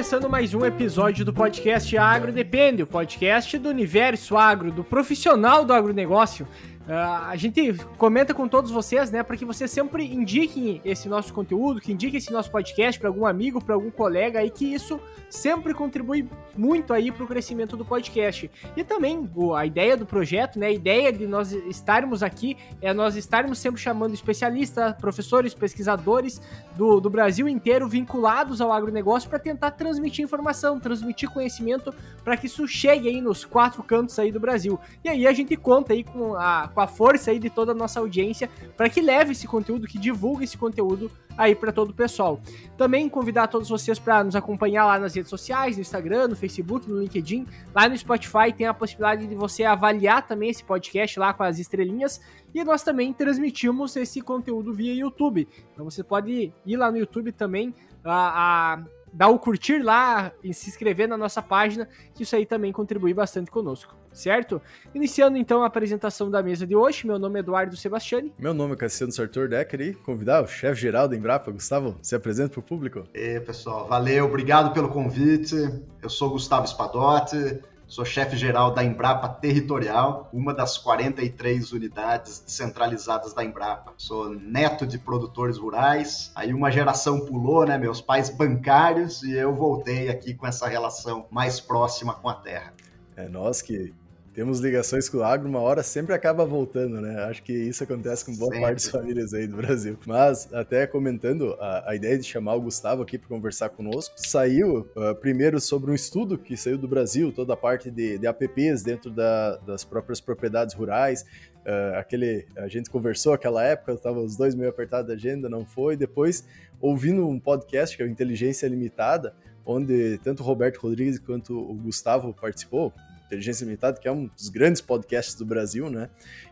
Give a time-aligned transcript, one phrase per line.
[0.00, 5.62] começando mais um episódio do podcast Agro Depende, o podcast do universo agro, do profissional
[5.62, 6.48] do agronegócio.
[6.88, 6.92] Uh,
[7.28, 11.80] a gente comenta com todos vocês, né, para que vocês sempre indiquem esse nosso conteúdo,
[11.80, 14.98] que indiquem esse nosso podcast para algum amigo, para algum colega e que isso
[15.28, 18.50] sempre contribui muito aí para o crescimento do podcast.
[18.76, 23.14] E também a ideia do projeto, né, a ideia de nós estarmos aqui é nós
[23.14, 26.40] estarmos sempre chamando especialistas, professores, pesquisadores
[26.76, 32.46] do, do Brasil inteiro vinculados ao agronegócio para tentar transmitir informação, transmitir conhecimento para que
[32.46, 34.78] isso chegue aí nos quatro cantos aí do Brasil.
[35.04, 37.74] E aí a gente conta aí com a, com a força aí de toda a
[37.74, 41.94] nossa audiência para que leve esse conteúdo, que divulgue esse conteúdo aí para todo o
[41.94, 42.40] pessoal.
[42.76, 46.88] Também convidar todos vocês para nos acompanhar lá nas redes sociais, no Instagram, no Facebook,
[46.88, 51.34] no LinkedIn, lá no Spotify tem a possibilidade de você avaliar também esse podcast lá
[51.34, 52.20] com as estrelinhas
[52.54, 55.46] e nós também transmitimos esse conteúdo via YouTube.
[55.72, 58.82] Então você pode ir lá no YouTube também a, a
[59.12, 63.12] dar o curtir lá e se inscrever na nossa página, que isso aí também contribui
[63.12, 64.60] bastante conosco, certo?
[64.94, 68.32] Iniciando então a apresentação da mesa de hoje, meu nome é Eduardo Sebastiani.
[68.38, 72.14] Meu nome é Cassiano Sartor Decker e convidar o chefe geral da Embrapa, Gustavo, se
[72.14, 73.04] apresenta para o público.
[73.14, 75.56] E pessoal, valeu, obrigado pelo convite.
[76.02, 83.34] Eu sou Gustavo Spadotti, Sou chefe geral da Embrapa Territorial, uma das 43 unidades descentralizadas
[83.34, 83.92] da Embrapa.
[83.96, 86.30] Sou neto de produtores rurais.
[86.36, 87.76] Aí uma geração pulou, né?
[87.76, 92.72] Meus pais bancários e eu voltei aqui com essa relação mais próxima com a terra.
[93.16, 93.92] É nós que
[94.32, 97.24] temos ligações com o agro, uma hora sempre acaba voltando, né?
[97.24, 98.60] Acho que isso acontece com boa sempre.
[98.60, 99.98] parte das famílias aí do Brasil.
[100.06, 104.88] Mas, até comentando, a, a ideia de chamar o Gustavo aqui para conversar conosco, saiu
[104.96, 108.82] uh, primeiro sobre um estudo que saiu do Brasil, toda a parte de, de apps
[108.82, 111.24] dentro da, das próprias propriedades rurais,
[111.60, 115.66] Uh, aquele a gente conversou aquela época, estava os dois meio apertados da agenda, não
[115.66, 115.94] foi.
[115.94, 116.42] Depois,
[116.80, 121.74] ouvindo um podcast que é o Inteligência Limitada, onde tanto o Roberto Rodrigues quanto o
[121.74, 122.94] Gustavo participou,
[123.30, 126.10] Inteligência Limitada, que é um dos grandes podcasts do Brasil, né?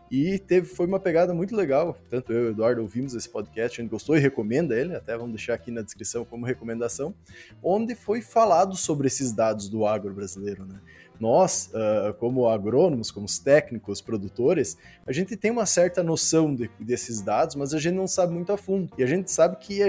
[0.09, 1.97] E teve, foi uma pegada muito legal.
[2.09, 5.15] Tanto eu e o Eduardo ouvimos esse podcast, a gente gostou e recomenda ele, até
[5.15, 7.13] vamos deixar aqui na descrição como recomendação,
[7.61, 10.79] onde foi falado sobre esses dados do agro brasileiro, né?
[11.19, 17.19] Nós, uh, como agrônomos, como técnicos, produtores, a gente tem uma certa noção de, desses
[17.19, 18.89] dados, mas a gente não sabe muito a fundo.
[18.97, 19.81] E a gente sabe que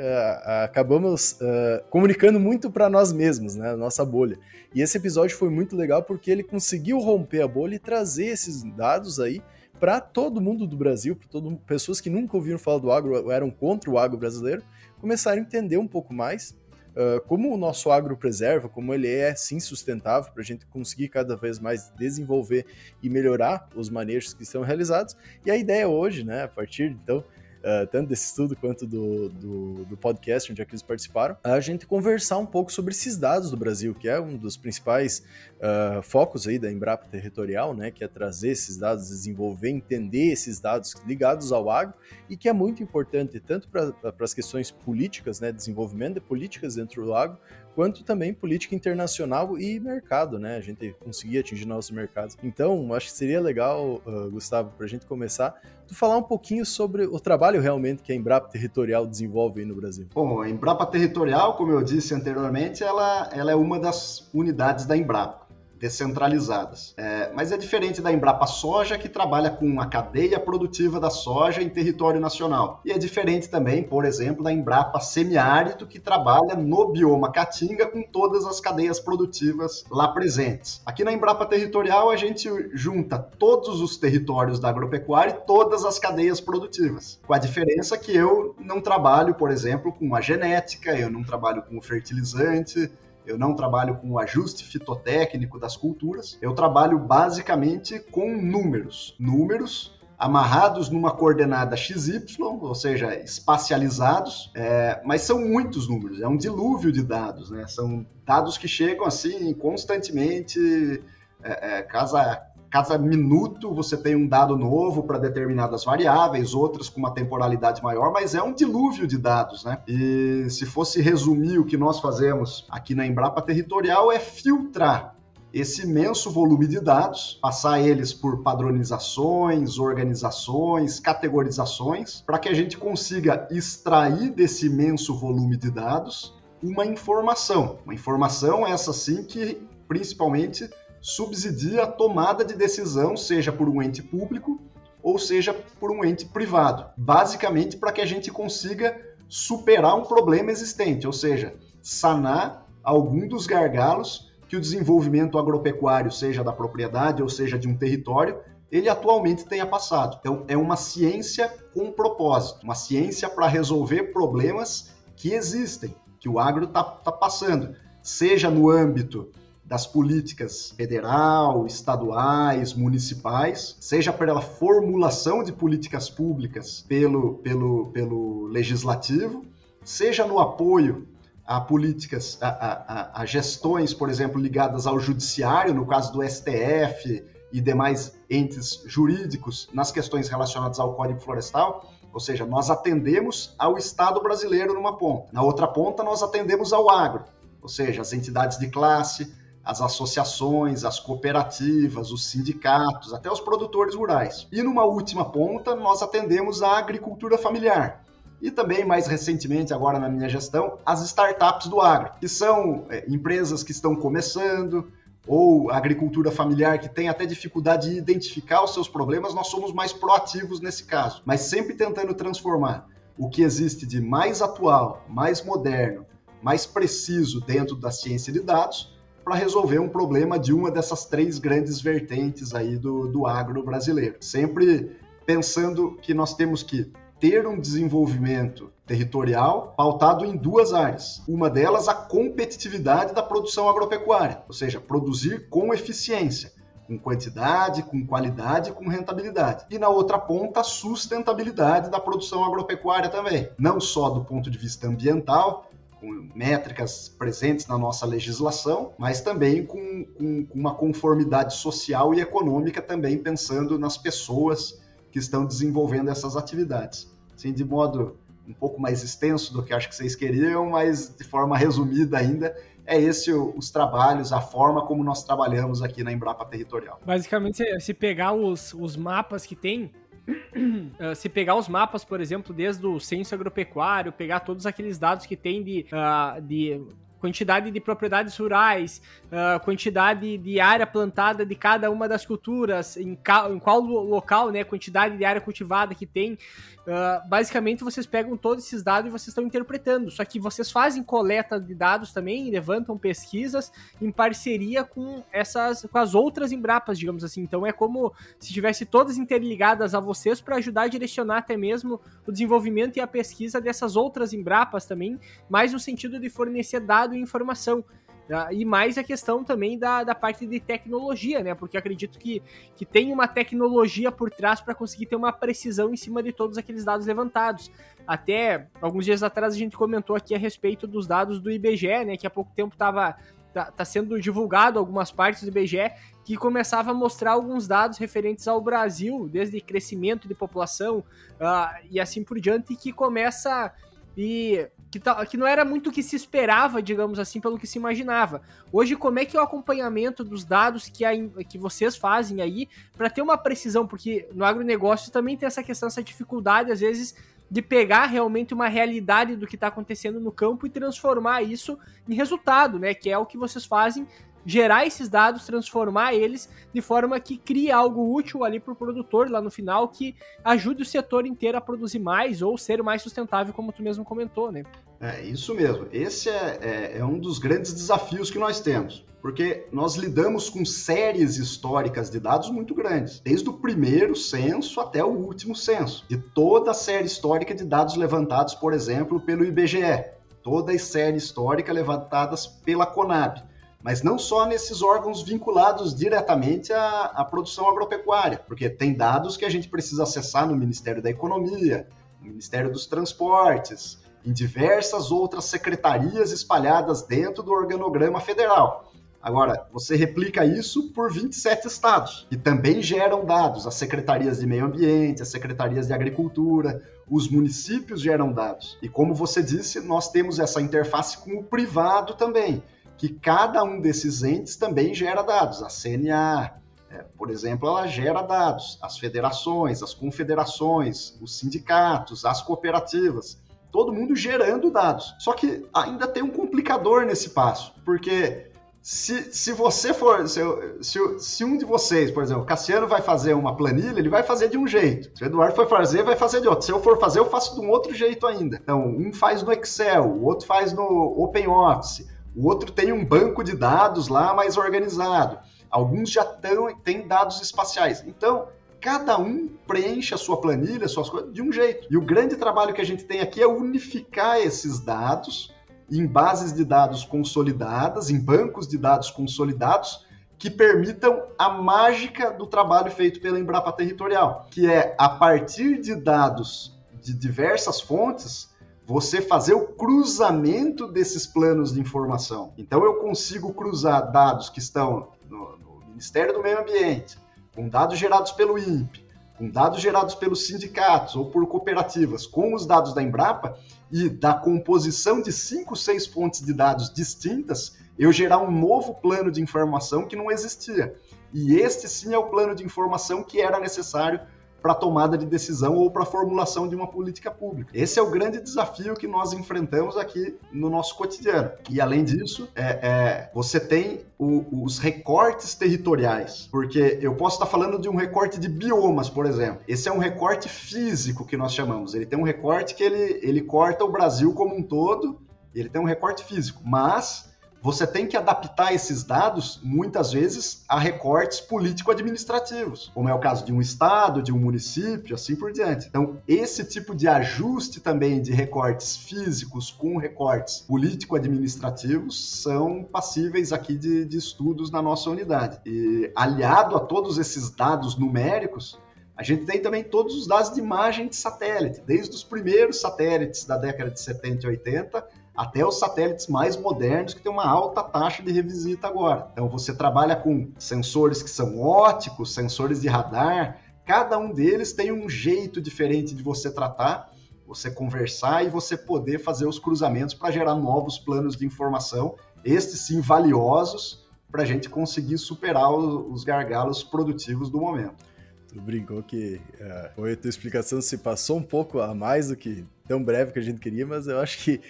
[0.00, 3.76] uh, acabamos uh, comunicando muito para nós mesmos, né?
[3.76, 4.38] Nossa bolha.
[4.74, 8.62] E esse episódio foi muito legal porque ele conseguiu romper a bolha e trazer esses
[8.62, 9.42] dados aí
[9.78, 13.50] para todo mundo do Brasil, para todo pessoas que nunca ouviram falar do agro, eram
[13.50, 14.62] contra o agro brasileiro,
[15.00, 16.54] começarem a entender um pouco mais
[16.90, 21.08] uh, como o nosso agro preserva, como ele é sim sustentável para a gente conseguir
[21.08, 22.66] cada vez mais desenvolver
[23.02, 25.16] e melhorar os manejos que são realizados.
[25.44, 27.24] E a ideia hoje, né, a partir então
[27.60, 32.38] uh, tanto desse estudo quanto do, do, do, podcast onde eles participaram, a gente conversar
[32.38, 35.22] um pouco sobre esses dados do Brasil, que é um dos principais
[35.58, 40.60] uh, focos aí da Embrapa Territorial, né, que é trazer esses dados, desenvolver, entender esses
[40.60, 41.94] dados ligados ao agro
[42.28, 47.04] e que é muito importante tanto para as questões políticas, né, desenvolvimento de políticas dentro
[47.04, 47.38] do agro,
[47.80, 50.58] quanto também política internacional e mercado, né?
[50.58, 52.36] A gente conseguir atingir nossos mercados.
[52.44, 55.58] Então, acho que seria legal, uh, Gustavo, para a gente começar,
[55.88, 59.74] tu falar um pouquinho sobre o trabalho realmente que a Embrapa Territorial desenvolve aí no
[59.74, 60.06] Brasil.
[60.12, 64.94] Bom, a Embrapa Territorial, como eu disse anteriormente, ela, ela é uma das unidades da
[64.94, 65.49] Embrapa
[65.80, 66.92] descentralizadas.
[66.96, 71.62] É, mas é diferente da Embrapa Soja, que trabalha com a cadeia produtiva da soja
[71.62, 72.82] em território nacional.
[72.84, 78.02] E é diferente também, por exemplo, da Embrapa Semiárido, que trabalha no bioma Caatinga com
[78.02, 80.82] todas as cadeias produtivas lá presentes.
[80.84, 85.98] Aqui na Embrapa Territorial, a gente junta todos os territórios da agropecuária e todas as
[85.98, 87.18] cadeias produtivas.
[87.26, 91.62] Com a diferença que eu não trabalho, por exemplo, com a genética, eu não trabalho
[91.62, 92.90] com o fertilizante,
[93.30, 99.16] eu não trabalho com o ajuste fitotécnico das culturas, eu trabalho basicamente com números.
[99.18, 106.36] Números amarrados numa coordenada XY, ou seja, espacializados, é, mas são muitos números, é um
[106.36, 107.66] dilúvio de dados, né?
[107.66, 111.02] São dados que chegam assim constantemente,
[111.42, 112.38] é, é, casa,
[112.70, 118.12] cada minuto você tem um dado novo para determinadas variáveis, outras com uma temporalidade maior,
[118.12, 119.78] mas é um dilúvio de dados, né?
[119.88, 125.16] E se fosse resumir o que nós fazemos aqui na Embrapa Territorial é filtrar
[125.52, 132.78] esse imenso volume de dados, passar eles por padronizações, organizações, categorizações, para que a gente
[132.78, 136.32] consiga extrair desse imenso volume de dados
[136.62, 137.78] uma informação.
[137.84, 140.70] Uma informação essa sim que principalmente
[141.00, 144.60] subsidia a tomada de decisão, seja por um ente público
[145.02, 146.86] ou seja por um ente privado.
[146.96, 153.46] Basicamente para que a gente consiga superar um problema existente, ou seja, sanar algum dos
[153.46, 159.46] gargalos que o desenvolvimento agropecuário, seja da propriedade ou seja de um território, ele atualmente
[159.46, 160.18] tenha passado.
[160.20, 166.38] Então, é uma ciência com propósito, uma ciência para resolver problemas que existem, que o
[166.38, 169.30] agro está tá passando, seja no âmbito
[169.70, 179.44] das políticas federal, estaduais, municipais, seja pela formulação de políticas públicas pelo, pelo, pelo legislativo,
[179.84, 181.06] seja no apoio
[181.46, 187.24] a políticas, a, a, a, gestões, por exemplo, ligadas ao judiciário, no caso do STF
[187.52, 193.78] e demais entes jurídicos nas questões relacionadas ao Código Florestal, ou seja, nós atendemos ao
[193.78, 195.28] Estado brasileiro numa ponta.
[195.32, 197.22] Na outra ponta, nós atendemos ao agro,
[197.62, 199.38] ou seja, as entidades de classe,
[199.70, 204.48] as associações, as cooperativas, os sindicatos, até os produtores rurais.
[204.50, 208.04] E numa última ponta, nós atendemos a agricultura familiar,
[208.42, 213.04] e também, mais recentemente, agora na minha gestão, as startups do agro, que são é,
[213.08, 214.90] empresas que estão começando,
[215.24, 219.92] ou agricultura familiar que tem até dificuldade de identificar os seus problemas, nós somos mais
[219.92, 226.04] proativos nesse caso, mas sempre tentando transformar o que existe de mais atual, mais moderno,
[226.42, 228.98] mais preciso dentro da ciência de dados
[229.30, 234.16] para resolver um problema de uma dessas três grandes vertentes aí do, do agro brasileiro.
[234.18, 236.90] Sempre pensando que nós temos que
[237.20, 241.22] ter um desenvolvimento territorial pautado em duas áreas.
[241.28, 246.52] Uma delas, a competitividade da produção agropecuária, ou seja, produzir com eficiência,
[246.88, 249.64] com quantidade, com qualidade, com rentabilidade.
[249.70, 254.58] E na outra ponta, a sustentabilidade da produção agropecuária também, não só do ponto de
[254.58, 261.54] vista ambiental, com métricas presentes na nossa legislação, mas também com, com, com uma conformidade
[261.54, 264.80] social e econômica também pensando nas pessoas
[265.12, 267.14] que estão desenvolvendo essas atividades.
[267.34, 268.16] Assim, de modo
[268.46, 272.56] um pouco mais extenso do que acho que vocês queriam, mas de forma resumida ainda,
[272.84, 276.98] é esse os trabalhos, a forma como nós trabalhamos aqui na Embrapa Territorial.
[277.04, 279.92] Basicamente, se pegar os, os mapas que tem,
[281.16, 285.36] se pegar os mapas, por exemplo, desde o censo agropecuário, pegar todos aqueles dados que
[285.36, 286.80] tem de, uh, de
[287.20, 293.10] quantidade de propriedades rurais, uh, quantidade de área plantada de cada uma das culturas, em,
[293.50, 296.38] em, qual local, né, quantidade de área cultivada que tem.
[296.80, 300.10] Uh, basicamente, vocês pegam todos esses dados e vocês estão interpretando.
[300.10, 303.70] Só que vocês fazem coleta de dados também, levantam pesquisas
[304.00, 307.42] em parceria com essas, com as outras Embrapas, digamos assim.
[307.42, 312.00] Então é como se tivesse todas interligadas a vocês para ajudar a direcionar até mesmo
[312.26, 315.18] o desenvolvimento e a pesquisa dessas outras Embrapas também,
[315.48, 317.84] mais no sentido de fornecer dados e informação.
[318.30, 321.52] Uh, e mais a questão também da, da parte de tecnologia, né?
[321.52, 322.40] Porque acredito que,
[322.76, 326.56] que tem uma tecnologia por trás para conseguir ter uma precisão em cima de todos
[326.56, 327.72] aqueles dados levantados.
[328.06, 332.16] Até alguns dias atrás a gente comentou aqui a respeito dos dados do IBGE, né?
[332.16, 333.16] Que há pouco tempo estava
[333.52, 335.90] tá, tá, sendo divulgado algumas partes do IBGE
[336.24, 341.98] que começava a mostrar alguns dados referentes ao Brasil, desde crescimento de população uh, e
[341.98, 343.72] assim por diante, que começa
[344.16, 347.66] e que, tá, que não era muito o que se esperava, digamos assim, pelo que
[347.66, 348.42] se imaginava.
[348.72, 351.12] Hoje, como é que é o acompanhamento dos dados que, a,
[351.48, 353.86] que vocês fazem aí para ter uma precisão?
[353.86, 357.14] Porque no agronegócio também tem essa questão, essa dificuldade, às vezes,
[357.48, 361.78] de pegar realmente uma realidade do que está acontecendo no campo e transformar isso
[362.08, 362.92] em resultado, né?
[362.92, 364.06] Que é o que vocês fazem
[364.44, 369.30] gerar esses dados, transformar eles de forma que crie algo útil ali para o produtor
[369.30, 373.52] lá no final, que ajude o setor inteiro a produzir mais ou ser mais sustentável,
[373.52, 374.64] como tu mesmo comentou, né?
[375.00, 375.86] É isso mesmo.
[375.90, 380.62] Esse é, é, é um dos grandes desafios que nós temos, porque nós lidamos com
[380.64, 386.18] séries históricas de dados muito grandes, desde o primeiro censo até o último censo, de
[386.18, 390.04] toda a série histórica de dados levantados, por exemplo, pelo IBGE,
[390.42, 393.42] toda a série histórica levantadas pela Conab
[393.82, 399.44] mas não só nesses órgãos vinculados diretamente à, à, produção agropecuária, porque tem dados que
[399.44, 401.88] a gente precisa acessar no Ministério da Economia,
[402.20, 408.92] no Ministério dos Transportes, em diversas outras secretarias espalhadas dentro do organograma federal.
[409.22, 414.64] Agora, você replica isso por 27 estados, que também geram dados, as secretarias de meio
[414.64, 418.78] ambiente, as secretarias de agricultura, os municípios geram dados.
[418.80, 422.62] E como você disse, nós temos essa interface com o privado também
[423.00, 425.62] que cada um desses entes também gera dados.
[425.62, 426.52] A CNA,
[426.90, 433.40] é, por exemplo, ela gera dados, as federações, as confederações, os sindicatos, as cooperativas,
[433.72, 435.14] todo mundo gerando dados.
[435.18, 438.50] Só que ainda tem um complicador nesse passo, porque
[438.82, 440.42] se, se você for, se,
[440.82, 444.50] se, se, um de vocês, por exemplo, Cassiano vai fazer uma planilha, ele vai fazer
[444.50, 445.10] de um jeito.
[445.16, 446.66] Se o Eduardo for fazer, vai fazer de outro.
[446.66, 448.60] Se eu for fazer, eu faço de um outro jeito ainda.
[448.62, 450.84] Então, um faz no Excel, o outro faz no
[451.16, 455.38] OpenOffice, o outro tem um banco de dados lá mais organizado,
[455.70, 458.04] alguns já tão, têm dados espaciais.
[458.06, 458.48] Então,
[458.80, 461.86] cada um preenche a sua planilha, suas coisas, de um jeito.
[461.90, 465.52] E o grande trabalho que a gente tem aqui é unificar esses dados
[465.90, 470.06] em bases de dados consolidadas, em bancos de dados consolidados,
[470.38, 475.94] que permitam a mágica do trabalho feito pela Embrapa Territorial, que é a partir de
[475.94, 478.49] dados de diversas fontes,
[478.90, 482.52] você fazer o cruzamento desses planos de informação.
[482.58, 487.16] Então eu consigo cruzar dados que estão no, no Ministério do Meio Ambiente,
[487.54, 489.06] com dados gerados pelo INPE,
[489.38, 493.56] com dados gerados pelos sindicatos ou por cooperativas, com os dados da Embrapa
[493.92, 499.30] e da composição de cinco, seis fontes de dados distintas, eu gerar um novo plano
[499.30, 500.96] de informação que não existia.
[501.32, 504.20] E este sim é o plano de informação que era necessário
[504.60, 507.70] para tomada de decisão ou para formulação de uma política pública.
[507.74, 511.50] Esse é o grande desafio que nós enfrentamos aqui no nosso cotidiano.
[511.68, 517.46] E além disso, é, é, você tem o, os recortes territoriais, porque eu posso estar
[517.46, 519.62] falando de um recorte de biomas, por exemplo.
[519.66, 521.94] Esse é um recorte físico que nós chamamos.
[521.94, 525.20] Ele tem um recorte que ele, ele corta o Brasil como um todo.
[525.54, 527.29] Ele tem um recorte físico, mas
[527.62, 533.44] você tem que adaptar esses dados, muitas vezes, a recortes político-administrativos, como é o caso
[533.44, 535.86] de um estado, de um município, assim por diante.
[535.86, 543.76] Então, esse tipo de ajuste também de recortes físicos com recortes político-administrativos são passíveis aqui
[543.76, 545.60] de, de estudos na nossa unidade.
[545.66, 548.78] E aliado a todos esses dados numéricos,
[549.20, 553.44] a gente tem também todos os dados de imagem de satélite, desde os primeiros satélites
[553.44, 555.06] da década de 70 e 80
[555.36, 559.28] até os satélites mais modernos que têm uma alta taxa de revisita agora.
[559.32, 564.92] Então você trabalha com sensores que são óticos, sensores de radar, cada um deles tem
[564.92, 567.10] um jeito diferente de você tratar,
[567.46, 572.80] você conversar e você poder fazer os cruzamentos para gerar novos planos de informação, estes
[572.80, 578.04] sim valiosos, para a gente conseguir superar os gargalos produtivos do momento.
[578.52, 582.36] Tu brincou que uh, foi a tua explicação se passou um pouco a mais do
[582.36, 584.60] que tão breve que a gente queria, mas eu acho que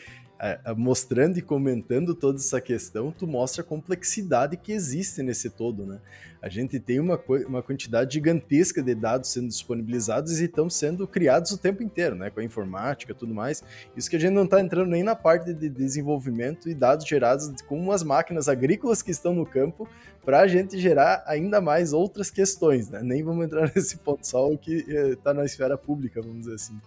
[0.76, 6.00] mostrando e comentando toda essa questão, tu mostra a complexidade que existe nesse todo, né?
[6.42, 11.50] A gente tem uma, uma quantidade gigantesca de dados sendo disponibilizados e estão sendo criados
[11.52, 12.30] o tempo inteiro, né?
[12.30, 13.62] Com a informática e tudo mais.
[13.96, 17.50] Isso que a gente não está entrando nem na parte de desenvolvimento e dados gerados
[17.62, 19.88] com as máquinas agrícolas que estão no campo
[20.24, 23.02] para a gente gerar ainda mais outras questões, né?
[23.02, 26.54] Nem vamos entrar nesse ponto só o que está eh, na esfera pública, vamos dizer
[26.54, 26.80] assim.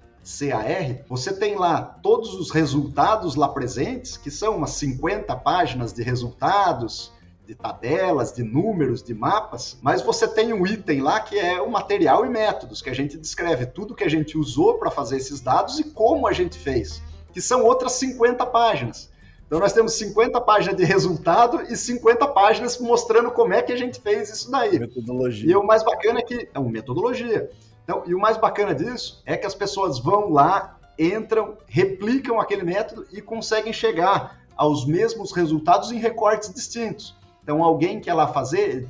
[1.09, 7.13] você tem lá todos os resultados lá presentes, que são umas 50 páginas de resultados,
[7.47, 11.71] de tabelas, de números, de mapas, mas você tem um item lá que é o
[11.71, 15.41] material e métodos, que a gente descreve tudo que a gente usou para fazer esses
[15.41, 17.01] dados e como a gente fez,
[17.33, 19.09] que são outras 50 páginas.
[19.47, 23.77] Então nós temos 50 páginas de resultado e 50 páginas mostrando como é que a
[23.77, 24.77] gente fez isso daí.
[24.77, 25.53] Metodologia.
[25.53, 27.49] E o mais bacana é que é uma metodologia.
[27.85, 32.65] Então, e o mais bacana disso é que as pessoas vão lá, entram, replicam aquele
[32.65, 37.15] método e conseguem chegar aos mesmos resultados em recortes distintos.
[37.47, 38.89] Então, alguém quer lá fazer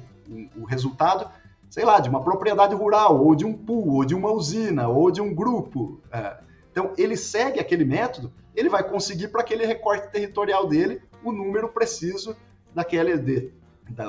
[0.56, 1.30] o resultado,
[1.68, 5.10] sei lá, de uma propriedade rural, ou de um pool, ou de uma usina, ou
[5.10, 6.00] de um grupo.
[6.10, 6.38] É.
[6.72, 11.68] Então, ele segue aquele método, ele vai conseguir para aquele recorte territorial dele o número
[11.68, 12.34] preciso
[12.74, 13.52] daquele de,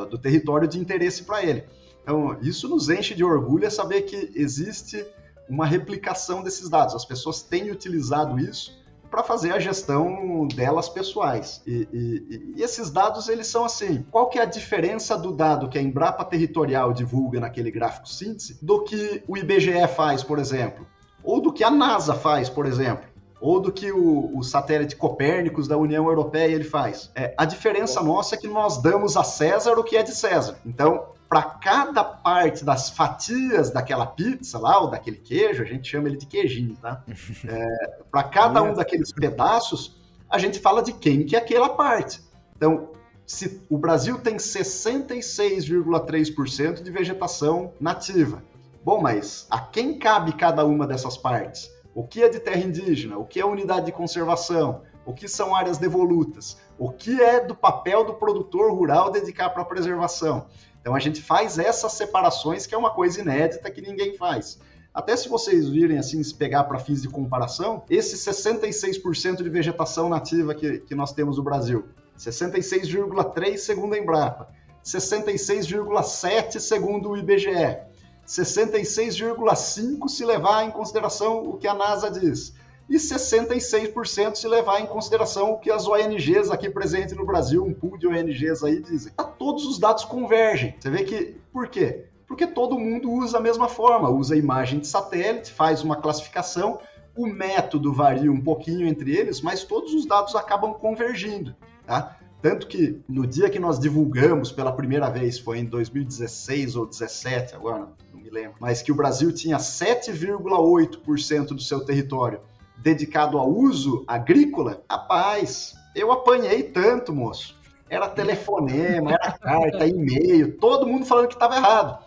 [0.10, 1.66] do território de interesse para ele.
[2.02, 5.06] Então, isso nos enche de orgulho é saber que existe
[5.50, 6.96] uma replicação desses dados.
[6.96, 11.62] As pessoas têm utilizado isso para fazer a gestão delas pessoais.
[11.66, 15.70] E, e, e, esses dados, eles são assim, qual que é a diferença do dado
[15.70, 20.86] que a Embrapa Territorial divulga naquele gráfico síntese do que o IBGE faz, por exemplo?
[21.24, 23.07] Ou do que a NASA faz, por exemplo?
[23.40, 27.12] Ou do que o, o satélite Copérnicos da União Europeia ele faz?
[27.16, 30.58] É, a diferença nossa é que nós damos a César o que é de César.
[30.66, 36.08] Então, para cada parte das fatias daquela pizza lá, ou daquele queijo, a gente chama
[36.08, 37.04] ele de queijinho, tá?
[37.48, 39.98] É, para cada um daqueles pedaços,
[40.30, 42.22] a gente fala de quem que é aquela parte.
[42.56, 42.92] Então,
[43.26, 48.42] se o Brasil tem 66,3% de vegetação nativa.
[48.84, 51.70] Bom, mas a quem cabe cada uma dessas partes?
[51.98, 53.18] O que é de terra indígena?
[53.18, 54.84] O que é unidade de conservação?
[55.04, 56.56] O que são áreas devolutas?
[56.78, 60.46] O que é do papel do produtor rural dedicar para a preservação?
[60.80, 64.60] Então a gente faz essas separações, que é uma coisa inédita que ninguém faz.
[64.94, 70.08] Até se vocês virem assim, se pegar para fins de comparação, esse 66% de vegetação
[70.08, 74.50] nativa que, que nós temos no Brasil, 66,3% segundo a Embrapa,
[74.86, 77.88] 66,7% segundo o IBGE,
[78.28, 82.54] 66,5% se levar em consideração o que a NASA diz,
[82.90, 87.74] e 66% se levar em consideração o que as ONGs aqui presentes no Brasil, um
[87.74, 89.14] pool de ONGs aí dizem.
[89.14, 90.76] Tá, todos os dados convergem.
[90.80, 92.06] Você vê que, por quê?
[92.28, 96.80] Porque todo mundo usa a mesma forma, usa a imagem de satélite, faz uma classificação,
[97.16, 102.18] o método varia um pouquinho entre eles, mas todos os dados acabam convergindo, tá?
[102.42, 107.56] Tanto que no dia que nós divulgamos pela primeira vez, foi em 2016 ou 2017,
[107.56, 112.40] agora não me lembro, mas que o Brasil tinha 7,8% do seu território
[112.78, 117.58] dedicado ao uso agrícola, rapaz, eu apanhei tanto, moço.
[117.90, 122.06] Era telefonema, era carta, e-mail, todo mundo falando que estava errado.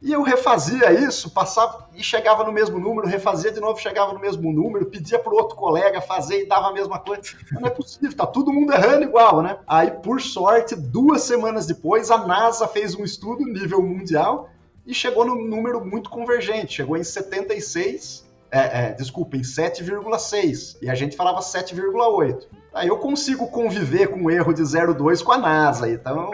[0.00, 4.20] E eu refazia isso, passava e chegava no mesmo número, refazia de novo, chegava no
[4.20, 7.22] mesmo número, pedia para outro colega fazer e dava a mesma coisa.
[7.50, 9.58] Não é possível, tá todo mundo errando igual, né?
[9.66, 14.50] Aí, por sorte, duas semanas depois, a NASA fez um estudo nível mundial
[14.86, 20.88] e chegou no número muito convergente, chegou em 76 é, é, desculpa, em 7,6 e
[20.88, 22.46] a gente falava 7,8.
[22.72, 25.90] Aí eu consigo conviver com o erro de 0,2 com a NASA.
[25.90, 26.30] Então,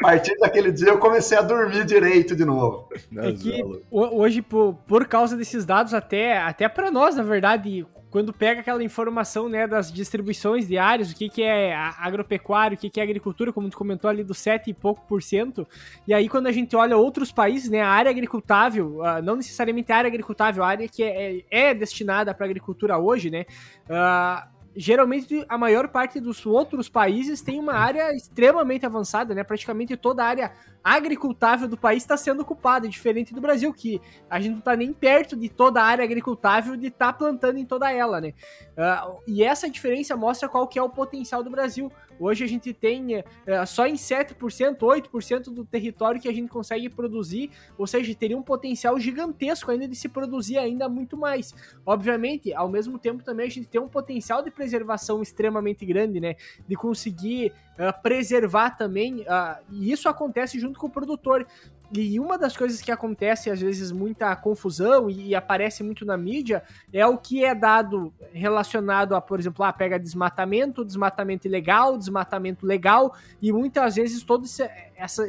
[0.00, 2.88] a partir daquele dia eu comecei a dormir direito de novo.
[3.16, 8.32] É que hoje, por, por causa desses dados, até, até para nós, na verdade, quando
[8.32, 12.98] pega aquela informação né, das distribuições diárias, o que, que é agropecuário, o que, que
[12.98, 15.66] é agricultura, como tu comentou ali, do 7 e pouco por cento,
[16.08, 19.92] e aí quando a gente olha outros países, né, a área agricultável, uh, não necessariamente
[19.92, 23.44] a área agricultável, a área que é, é destinada para agricultura hoje, né,
[23.88, 29.42] uh, geralmente a maior parte dos outros países tem uma área extremamente avançada, né?
[29.42, 30.52] Praticamente toda a área
[30.82, 34.92] agricultável do país está sendo ocupada, diferente do Brasil, que a gente não está nem
[34.92, 38.32] perto de toda a área agricultável de estar tá plantando em toda ela, né?
[38.72, 41.92] Uh, e essa diferença mostra qual que é o potencial do Brasil.
[42.18, 43.22] Hoje a gente tem uh,
[43.66, 48.42] só em 7%, 8% do território que a gente consegue produzir, ou seja, teria um
[48.42, 51.54] potencial gigantesco ainda de se produzir ainda muito mais.
[51.84, 56.36] Obviamente, ao mesmo tempo também a gente tem um potencial de preservação extremamente grande, né?
[56.66, 61.46] De conseguir uh, preservar também, uh, e isso acontece junto com o produtor.
[61.92, 66.62] E uma das coisas que acontece, às vezes, muita confusão e, aparece muito na mídia
[66.92, 72.64] é o que é dado relacionado a, por exemplo, ah, pega desmatamento, desmatamento ilegal, desmatamento
[72.64, 74.58] legal, e muitas vezes todos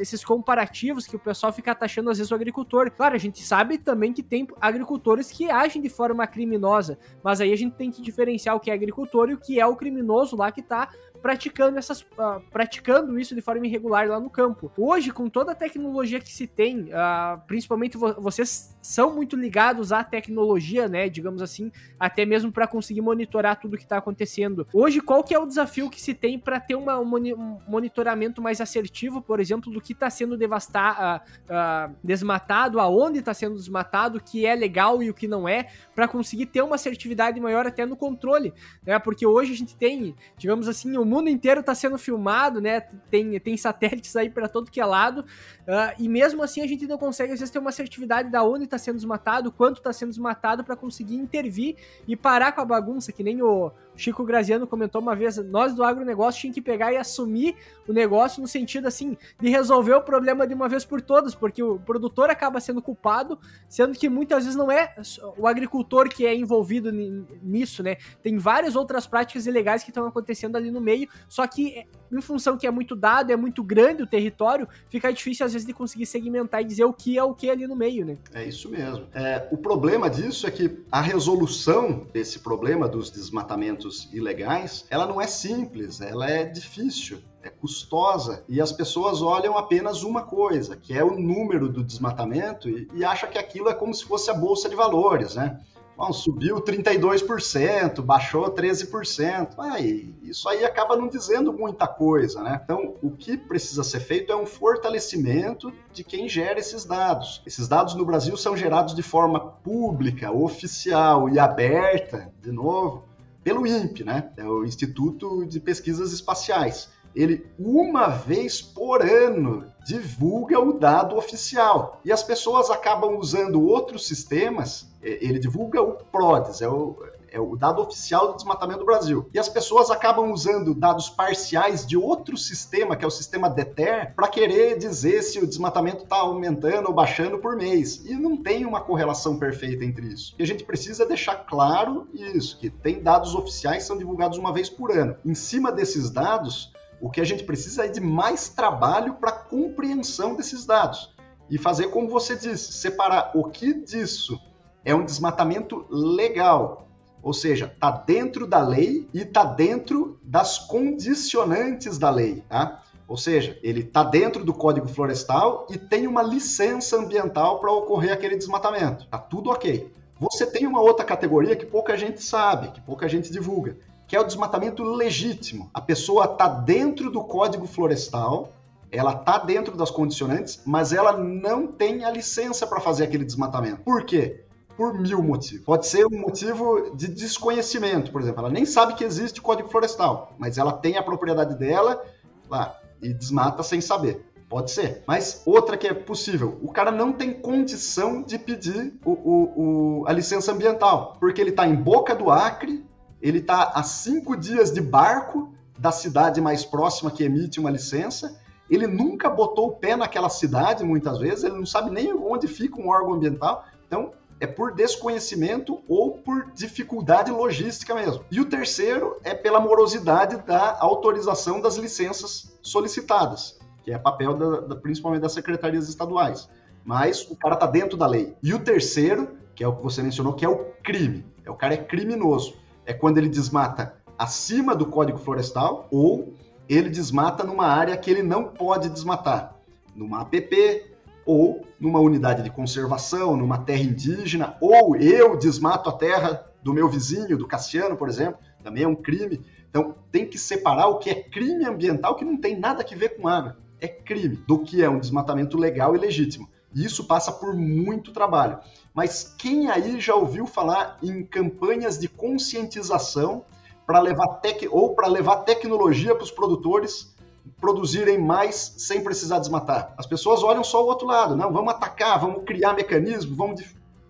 [0.00, 2.92] esses comparativos que o pessoal fica taxando, às vezes, o agricultor.
[2.92, 7.52] Claro, a gente sabe também que tem agricultores que agem de forma criminosa, mas aí
[7.52, 10.36] a gente tem que diferenciar o que é agricultor e o que é o criminoso
[10.36, 10.88] lá que tá
[11.22, 14.72] praticando essas uh, praticando isso de forma irregular lá no campo.
[14.76, 19.92] Hoje, com toda a tecnologia que se tem, uh, principalmente vo vocês são muito ligados
[19.92, 24.66] à tecnologia, né, digamos assim, até mesmo para conseguir monitorar tudo que está acontecendo.
[24.72, 28.60] Hoje, qual que é o desafio que se tem para ter uma, um monitoramento mais
[28.60, 34.22] assertivo, por exemplo, do que está sendo devastado, uh, desmatado, aonde está sendo desmatado, o
[34.22, 37.86] que é legal e o que não é, para conseguir ter uma assertividade maior até
[37.86, 38.52] no controle,
[38.84, 38.98] né?
[38.98, 42.80] Porque hoje a gente tem, digamos assim, o mundo inteiro está sendo filmado, né?
[43.10, 46.86] Tem, tem satélites aí para todo que é lado, uh, e mesmo assim a gente
[46.86, 50.10] não consegue, às vezes, ter uma assertividade da onde está sendo desmatado, quanto está sendo
[50.10, 55.00] desmatado, para conseguir intervir e parar com a bagunça, que nem o, Chico Graziano comentou
[55.00, 57.54] uma vez, nós do agronegócio tinha que pegar e assumir
[57.86, 61.62] o negócio no sentido assim de resolver o problema de uma vez por todas, porque
[61.62, 64.94] o produtor acaba sendo culpado, sendo que muitas vezes não é
[65.36, 67.96] o agricultor que é envolvido nisso, né?
[68.22, 72.58] Tem várias outras práticas ilegais que estão acontecendo ali no meio, só que em função
[72.58, 76.06] que é muito dado, é muito grande o território, fica difícil às vezes de conseguir
[76.06, 78.18] segmentar e dizer o que é o que ali no meio, né?
[78.34, 79.06] É isso mesmo.
[79.14, 83.81] É, o problema disso é que a resolução desse problema dos desmatamentos
[84.12, 90.02] ilegais, ela não é simples, ela é difícil é custosa e as pessoas olham apenas
[90.02, 93.92] uma coisa, que é o número do desmatamento e, e acham que aquilo é como
[93.92, 95.60] se fosse a bolsa de valores, né?
[95.94, 99.54] Bom, subiu 32%, baixou 13%.
[99.58, 102.60] Aí, isso aí acaba não dizendo muita coisa, né?
[102.64, 107.42] Então, o que precisa ser feito é um fortalecimento de quem gera esses dados.
[107.46, 113.04] Esses dados no Brasil são gerados de forma pública, oficial e aberta, de novo,
[113.42, 114.30] pelo INPE, né?
[114.36, 122.00] É o Instituto de Pesquisas Espaciais ele uma vez por ano divulga o dado oficial.
[122.04, 126.96] E as pessoas acabam usando outros sistemas, ele divulga o PRODES, é o,
[127.32, 129.28] é o dado oficial do desmatamento do Brasil.
[129.32, 134.14] E as pessoas acabam usando dados parciais de outro sistema, que é o sistema DETER,
[134.14, 138.04] para querer dizer se o desmatamento está aumentando ou baixando por mês.
[138.04, 140.34] E não tem uma correlação perfeita entre isso.
[140.38, 144.52] E a gente precisa deixar claro isso, que tem dados oficiais que são divulgados uma
[144.52, 145.16] vez por ano.
[145.24, 150.36] Em cima desses dados, o que a gente precisa é de mais trabalho para compreensão
[150.36, 151.12] desses dados
[151.50, 154.40] e fazer como você disse, separar o que disso
[154.84, 156.88] é um desmatamento legal,
[157.22, 162.82] ou seja, está dentro da lei e está dentro das condicionantes da lei, tá?
[163.06, 168.12] Ou seja, ele está dentro do Código Florestal e tem uma licença ambiental para ocorrer
[168.12, 169.06] aquele desmatamento.
[169.06, 169.92] Tá tudo ok.
[170.18, 174.20] Você tem uma outra categoria que pouca gente sabe, que pouca gente divulga, que é
[174.20, 175.70] o desmatamento legítimo.
[175.74, 178.52] A pessoa está dentro do Código Florestal,
[178.90, 183.82] ela está dentro das condicionantes, mas ela não tem a licença para fazer aquele desmatamento.
[183.82, 184.44] Por quê?
[184.76, 185.64] Por mil motivos.
[185.64, 188.40] Pode ser um motivo de desconhecimento, por exemplo.
[188.40, 192.02] Ela nem sabe que existe Código Florestal, mas ela tem a propriedade dela
[192.48, 194.24] lá e desmata sem saber.
[194.48, 195.02] Pode ser.
[195.06, 200.04] Mas outra que é possível, o cara não tem condição de pedir o, o, o
[200.06, 202.84] a licença ambiental, porque ele está em boca do Acre,
[203.20, 208.38] ele está a cinco dias de barco da cidade mais próxima que emite uma licença.
[208.68, 212.80] Ele nunca botou o pé naquela cidade, muitas vezes, ele não sabe nem onde fica
[212.80, 213.64] um órgão ambiental.
[213.86, 218.24] Então, é por desconhecimento ou por dificuldade logística mesmo.
[218.28, 224.60] E o terceiro é pela morosidade da autorização das licenças solicitadas, que é papel da,
[224.62, 226.48] da, principalmente das secretarias estaduais.
[226.84, 228.34] Mas o cara está dentro da lei.
[228.42, 231.24] E o terceiro, que é o que você mencionou, que é o crime.
[231.44, 236.34] É o cara é criminoso é quando ele desmata acima do Código Florestal ou
[236.68, 239.54] ele desmata numa área que ele não pode desmatar,
[239.94, 240.91] numa APP
[241.24, 246.88] ou numa unidade de conservação, numa terra indígena, ou eu desmato a terra do meu
[246.88, 249.44] vizinho, do Cassiano, por exemplo, também é um crime.
[249.68, 253.16] Então, tem que separar o que é crime ambiental, que não tem nada a ver
[253.16, 256.48] com água, é crime, do que é um desmatamento legal e legítimo.
[256.74, 258.58] E isso passa por muito trabalho.
[258.94, 263.44] Mas quem aí já ouviu falar em campanhas de conscientização
[263.86, 264.68] para levar tec...
[264.70, 267.11] ou para levar tecnologia para os produtores
[267.60, 269.94] produzirem mais sem precisar desmatar?
[269.96, 273.62] As pessoas olham só o outro lado, não, vamos atacar, vamos criar mecanismos, vamos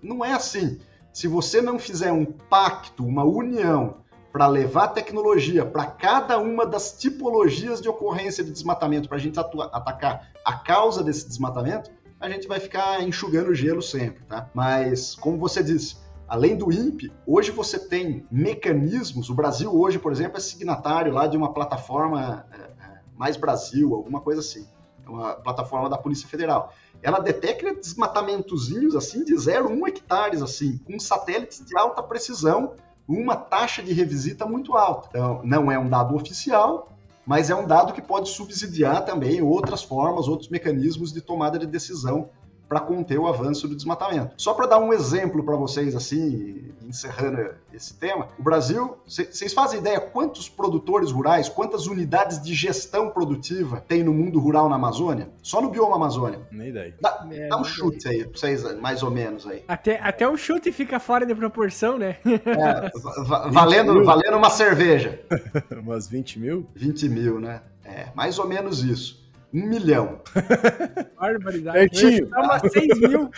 [0.03, 0.81] não é assim.
[1.13, 3.97] Se você não fizer um pacto, uma união
[4.33, 9.39] para levar tecnologia para cada uma das tipologias de ocorrência de desmatamento, para a gente
[9.39, 14.49] atacar a causa desse desmatamento, a gente vai ficar enxugando gelo sempre, tá?
[14.55, 19.29] Mas, como você disse, além do INPE, hoje você tem mecanismos.
[19.29, 22.72] O Brasil hoje, por exemplo, é signatário lá de uma plataforma é
[23.23, 24.67] Mais Brasil, alguma coisa assim,
[25.07, 26.73] uma plataforma da Polícia Federal.
[27.01, 32.75] Ela detecta desmatamentozinhos assim de 0,1 hectares assim, com satélites de alta precisão,
[33.07, 35.07] uma taxa de revisita muito alta.
[35.11, 36.89] Então, não é um dado oficial,
[37.25, 41.67] mas é um dado que pode subsidiar também outras formas, outros mecanismos de tomada de
[41.69, 42.29] decisão
[42.73, 44.33] para conter o avanço do desmatamento.
[44.39, 49.79] Só para dar um exemplo para vocês, assim, encerrando esse tema, o Brasil, vocês fazem
[49.79, 55.29] ideia quantos produtores rurais, quantas unidades de gestão produtiva tem no mundo rural na Amazônia?
[55.43, 56.41] Só no bioma Amazônia.
[56.51, 56.95] Nem ideia.
[56.99, 59.63] Dá, é, dá um chute aí, pra vocês, mais ou menos aí.
[59.69, 62.17] Até, até o chute fica fora de proporção, né?
[62.25, 62.91] É,
[63.53, 65.21] valendo, valendo uma cerveja.
[65.79, 66.67] Umas 20 mil?
[66.75, 67.61] 20 mil, né?
[67.85, 69.22] É, mais ou menos isso.
[69.53, 70.21] Um milhão.
[71.21, 71.79] Barbaridade.
[71.79, 72.27] Pertinho.
[72.29, 73.31] Tava 6 mil.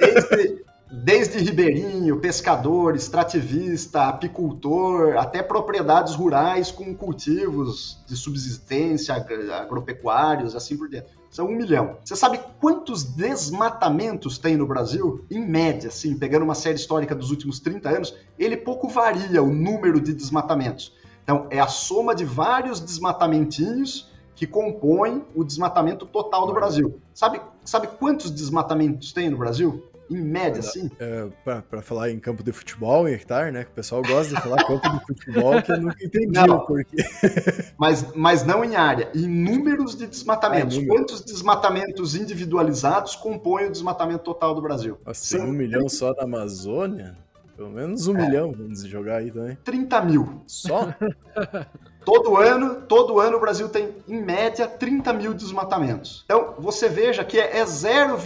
[0.00, 10.76] Desde, desde ribeirinho, pescador, extrativista, apicultor, até propriedades rurais com cultivos de subsistência, agropecuários, assim
[10.76, 11.10] por dentro.
[11.30, 11.98] São um milhão.
[12.04, 15.24] Você sabe quantos desmatamentos tem no Brasil?
[15.30, 19.54] Em média, assim, pegando uma série histórica dos últimos 30 anos, ele pouco varia o
[19.54, 20.92] número de desmatamentos.
[21.22, 24.09] Então, é a soma de vários desmatamentinhos
[24.40, 26.98] que compõem o desmatamento total do Brasil.
[27.12, 29.86] Sabe, sabe quantos desmatamentos tem no Brasil?
[30.10, 30.90] Em média, sim.
[30.98, 33.64] É, para falar em campo de futebol, em hectare, né?
[33.64, 36.60] Que o pessoal gosta de falar campo de futebol, que eu nunca entendi não, o
[36.60, 37.04] porquê.
[37.76, 40.78] Mas, mas não em área, em números de desmatamentos.
[40.78, 44.96] É, Quantos desmatamentos individualizados compõem o desmatamento total do Brasil?
[45.04, 47.14] Nossa, tem um milhão só na Amazônia?
[47.58, 48.26] Pelo menos um é.
[48.26, 49.58] milhão, vamos jogar aí também.
[49.62, 50.42] 30 mil.
[50.46, 50.94] Só?
[52.10, 56.24] Todo ano, todo ano o Brasil tem, em média, 30 mil desmatamentos.
[56.24, 58.18] Então, você veja que é 0,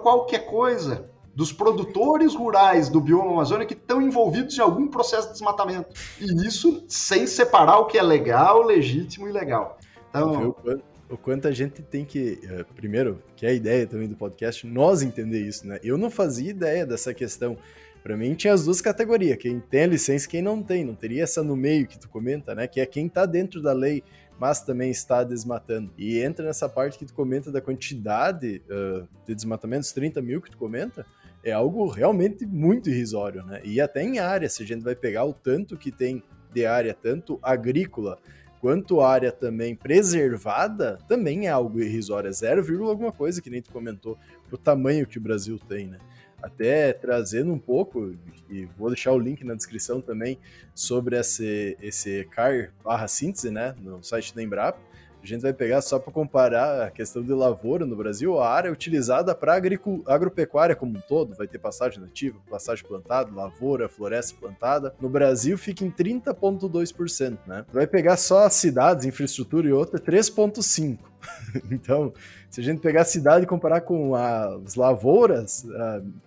[0.00, 5.32] qualquer coisa dos produtores rurais do bioma amazônico que estão envolvidos em algum processo de
[5.32, 5.88] desmatamento.
[6.20, 9.76] E isso sem separar o que é legal, legítimo e legal.
[10.08, 13.88] Então, o quanto, o quanto a gente tem que, eh, primeiro, que é a ideia
[13.88, 15.80] também do podcast, nós entender isso, né?
[15.82, 17.58] Eu não fazia ideia dessa questão
[18.02, 20.84] para mim tinha as duas categorias, quem tem a licença e quem não tem.
[20.84, 22.66] Não teria essa no meio que tu comenta, né?
[22.66, 24.02] Que é quem tá dentro da lei,
[24.38, 25.92] mas também está desmatando.
[25.96, 30.50] E entra nessa parte que tu comenta da quantidade uh, de desmatamentos, 30 mil que
[30.50, 31.06] tu comenta,
[31.44, 33.60] é algo realmente muito irrisório, né?
[33.64, 36.94] E até em área, se a gente vai pegar o tanto que tem de área,
[36.94, 38.18] tanto agrícola
[38.60, 42.28] quanto área também preservada, também é algo irrisório.
[42.28, 44.16] É 0, alguma coisa que nem tu comentou,
[44.50, 45.98] o tamanho que o Brasil tem, né?
[46.42, 48.14] Até trazendo um pouco,
[48.50, 50.38] e vou deixar o link na descrição também,
[50.74, 54.78] sobre esse, esse CAR barra síntese, né, no site da Embrapa.
[55.22, 58.72] A gente vai pegar só para comparar a questão de lavoura no Brasil, a área
[58.72, 64.92] utilizada para agropecuária como um todo, vai ter passagem nativa, passagem plantada, lavoura, floresta plantada.
[65.00, 67.64] No Brasil fica em 30,2%, né?
[67.72, 70.98] Vai pegar só as cidades, infraestrutura e outra, 3,5%.
[71.70, 72.12] então,
[72.50, 75.66] se a gente pegar a cidade e comparar com as lavouras,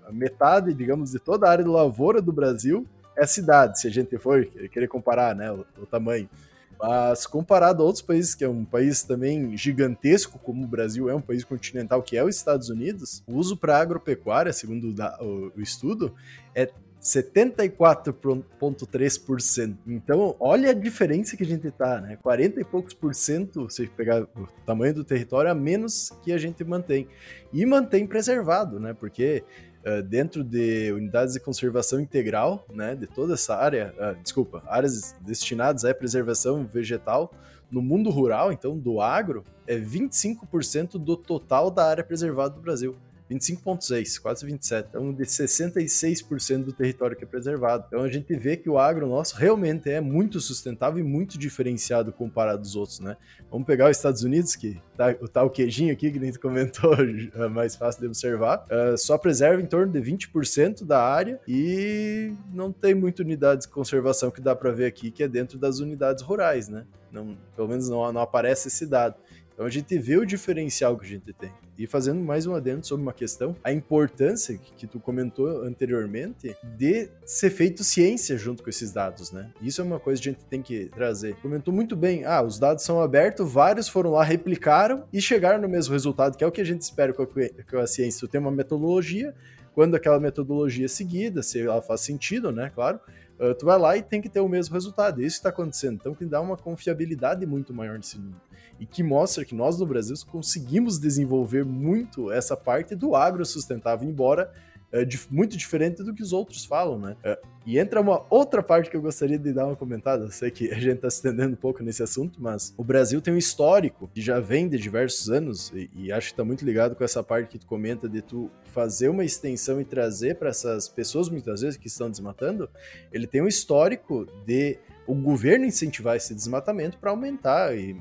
[0.08, 2.86] a metade, digamos, de toda a área de lavoura do Brasil
[3.18, 6.30] é cidade, se a gente for querer comparar né, o, o tamanho.
[6.78, 11.16] Mas comparado a outros países, que é um país também gigantesco, como o Brasil é
[11.16, 15.62] um país continental, que é os Estados Unidos, o uso para agropecuária, segundo o, o
[15.62, 16.14] estudo,
[16.54, 16.70] é
[17.06, 19.78] 74,3%.
[19.86, 22.16] Então, olha a diferença que a gente tá, né?
[22.16, 26.38] 40 e poucos por cento, se pegar o tamanho do território, a menos que a
[26.40, 27.08] gente mantém.
[27.54, 28.92] E mantém preservado, né?
[28.92, 29.44] Porque
[29.86, 35.16] uh, dentro de unidades de conservação integral, né, de toda essa área, uh, desculpa, áreas
[35.22, 37.32] destinadas à preservação vegetal,
[37.70, 42.96] no mundo rural, então do agro, é 25% do total da área preservada do Brasil.
[43.30, 44.90] 25,6, quase 27.
[44.90, 47.86] Então, de 66% do território que é preservado.
[47.88, 52.12] Então, a gente vê que o agro nosso realmente é muito sustentável e muito diferenciado
[52.12, 53.18] comparado aos outros, né?
[53.50, 56.94] Vamos pegar os Estados Unidos, que tá, tá o queijinho aqui, que nem tu comentou,
[57.34, 58.66] é mais fácil de observar.
[58.66, 63.68] Uh, só preserva em torno de 20% da área e não tem muita unidade de
[63.70, 66.86] conservação que dá para ver aqui, que é dentro das unidades rurais, né?
[67.12, 69.16] Não, pelo menos não, não aparece esse dado.
[69.54, 71.52] Então a gente vê o diferencial que a gente tem.
[71.78, 77.10] E fazendo mais um adendo sobre uma questão, a importância que tu comentou anteriormente de
[77.26, 79.52] ser feito ciência junto com esses dados, né?
[79.62, 81.36] Isso é uma coisa que a gente tem que trazer.
[81.42, 85.68] Comentou muito bem, ah, os dados são abertos, vários foram lá, replicaram e chegaram no
[85.68, 88.22] mesmo resultado, que é o que a gente espera com a, ciência.
[88.22, 89.36] Tu tem uma metodologia,
[89.74, 93.00] quando aquela metodologia é seguida, se ela faz sentido, né, claro,
[93.38, 95.22] Uh, tu vai lá e tem que ter o mesmo resultado.
[95.22, 95.96] Isso está acontecendo.
[95.96, 98.40] Então, que dá uma confiabilidade muito maior nesse número.
[98.80, 104.08] E que mostra que nós no Brasil conseguimos desenvolver muito essa parte do agro sustentável,
[104.08, 104.52] embora
[104.92, 107.18] é, muito diferente do que os outros falam, né?
[107.22, 110.24] É, e entra uma outra parte que eu gostaria de dar uma comentada.
[110.24, 113.20] Eu sei que a gente está se estendendo um pouco nesse assunto, mas o Brasil
[113.20, 116.64] tem um histórico que já vem de diversos anos, e, e acho que está muito
[116.64, 120.50] ligado com essa parte que tu comenta de tu fazer uma extensão e trazer para
[120.50, 122.70] essas pessoas, muitas vezes, que estão desmatando.
[123.12, 127.96] Ele tem um histórico de o governo incentivar esse desmatamento para aumentar e,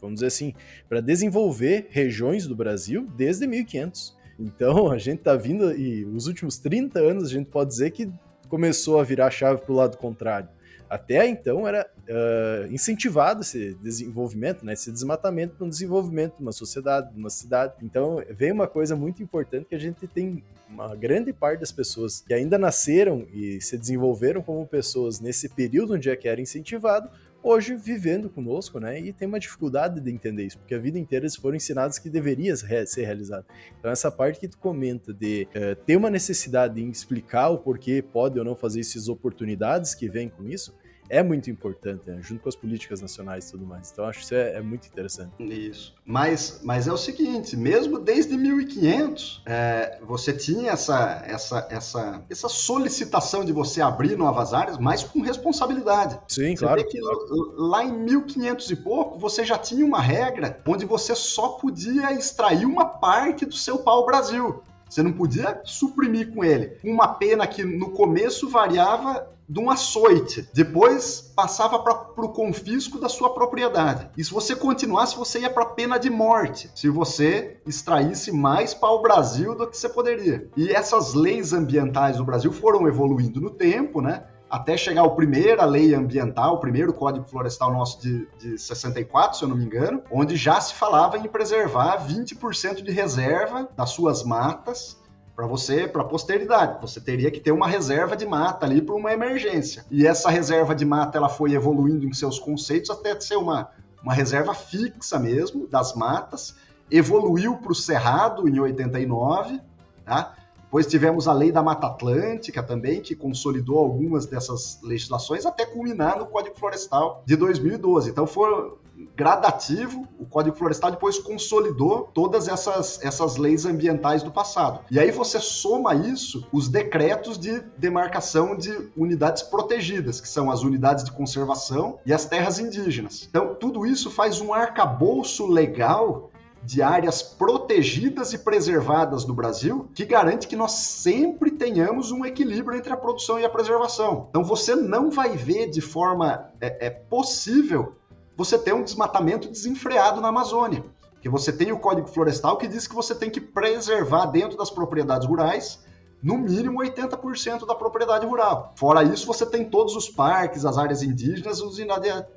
[0.00, 0.54] vamos dizer assim,
[0.88, 4.16] para desenvolver regiões do Brasil desde 1500.
[4.38, 8.10] Então, a gente tá vindo e os últimos 30 anos a gente pode dizer que
[8.48, 10.48] começou a virar a chave para o lado contrário.
[10.88, 17.12] Até então era uh, incentivado esse desenvolvimento, né, esse desmatamento no desenvolvimento de uma sociedade,
[17.12, 17.74] de uma cidade.
[17.82, 22.22] Então vem uma coisa muito importante que a gente tem uma grande parte das pessoas
[22.26, 27.10] que ainda nasceram e se desenvolveram como pessoas nesse período onde é que era incentivado,
[27.42, 29.00] hoje vivendo conosco, né?
[29.00, 32.10] E tem uma dificuldade de entender isso, porque a vida inteira eles foram ensinados que
[32.10, 33.46] deveria ser realizado.
[33.78, 38.02] Então, essa parte que tu comenta de uh, ter uma necessidade em explicar o porquê
[38.02, 40.74] pode ou não fazer essas oportunidades que vêm com isso,
[41.08, 42.18] é muito importante, né?
[42.20, 43.90] junto com as políticas nacionais e tudo mais.
[43.90, 45.32] Então, acho que isso é, é, muito interessante.
[45.40, 45.94] Isso.
[46.04, 52.48] Mas, mas é o seguinte, mesmo desde 1500, é, você tinha essa, essa, essa, essa
[52.48, 56.18] solicitação de você abrir novas áreas, mas com responsabilidade.
[56.28, 56.86] Sim, você claro.
[56.86, 57.54] que claro.
[57.56, 62.66] Lá em 1500 e pouco, você já tinha uma regra onde você só podia extrair
[62.66, 64.62] uma parte do seu pau-brasil.
[64.88, 66.78] Você não podia suprimir com ele.
[66.82, 70.46] Uma pena que no começo variava de um açoite.
[70.52, 74.10] Depois passava para o confisco da sua propriedade.
[74.16, 76.70] E se você continuasse, você ia para pena de morte.
[76.74, 80.48] Se você extraísse mais para o Brasil do que você poderia.
[80.56, 84.24] E essas leis ambientais do Brasil foram evoluindo no tempo, né?
[84.50, 89.44] Até chegar a primeira lei ambiental, o primeiro Código Florestal nosso de, de 64, se
[89.44, 94.22] eu não me engano, onde já se falava em preservar 20% de reserva das suas
[94.22, 94.98] matas
[95.38, 96.80] para você, para a posteridade.
[96.80, 99.84] Você teria que ter uma reserva de mata ali para uma emergência.
[99.88, 103.70] E essa reserva de mata ela foi evoluindo em seus conceitos até ser uma,
[104.02, 106.56] uma reserva fixa mesmo das matas.
[106.90, 109.60] Evoluiu para o cerrado em 89,
[110.04, 110.34] tá?
[110.68, 116.18] Depois tivemos a lei da Mata Atlântica também, que consolidou algumas dessas legislações até culminar
[116.18, 118.10] no Código Florestal de 2012.
[118.10, 118.74] Então foi
[119.16, 124.80] gradativo, o Código Florestal depois consolidou todas essas, essas leis ambientais do passado.
[124.90, 130.62] E aí você soma isso os decretos de demarcação de unidades protegidas, que são as
[130.62, 133.26] unidades de conservação e as terras indígenas.
[133.30, 136.30] Então, tudo isso faz um arcabouço legal
[136.68, 142.76] de áreas protegidas e preservadas no Brasil, que garante que nós sempre tenhamos um equilíbrio
[142.76, 144.26] entre a produção e a preservação.
[144.28, 147.96] Então você não vai ver de forma é, é possível
[148.36, 150.84] você ter um desmatamento desenfreado na Amazônia.
[151.22, 154.68] Que você tem o Código Florestal que diz que você tem que preservar dentro das
[154.68, 155.82] propriedades rurais
[156.22, 158.74] no mínimo 80% da propriedade rural.
[158.76, 161.78] Fora isso, você tem todos os parques, as áreas indígenas, as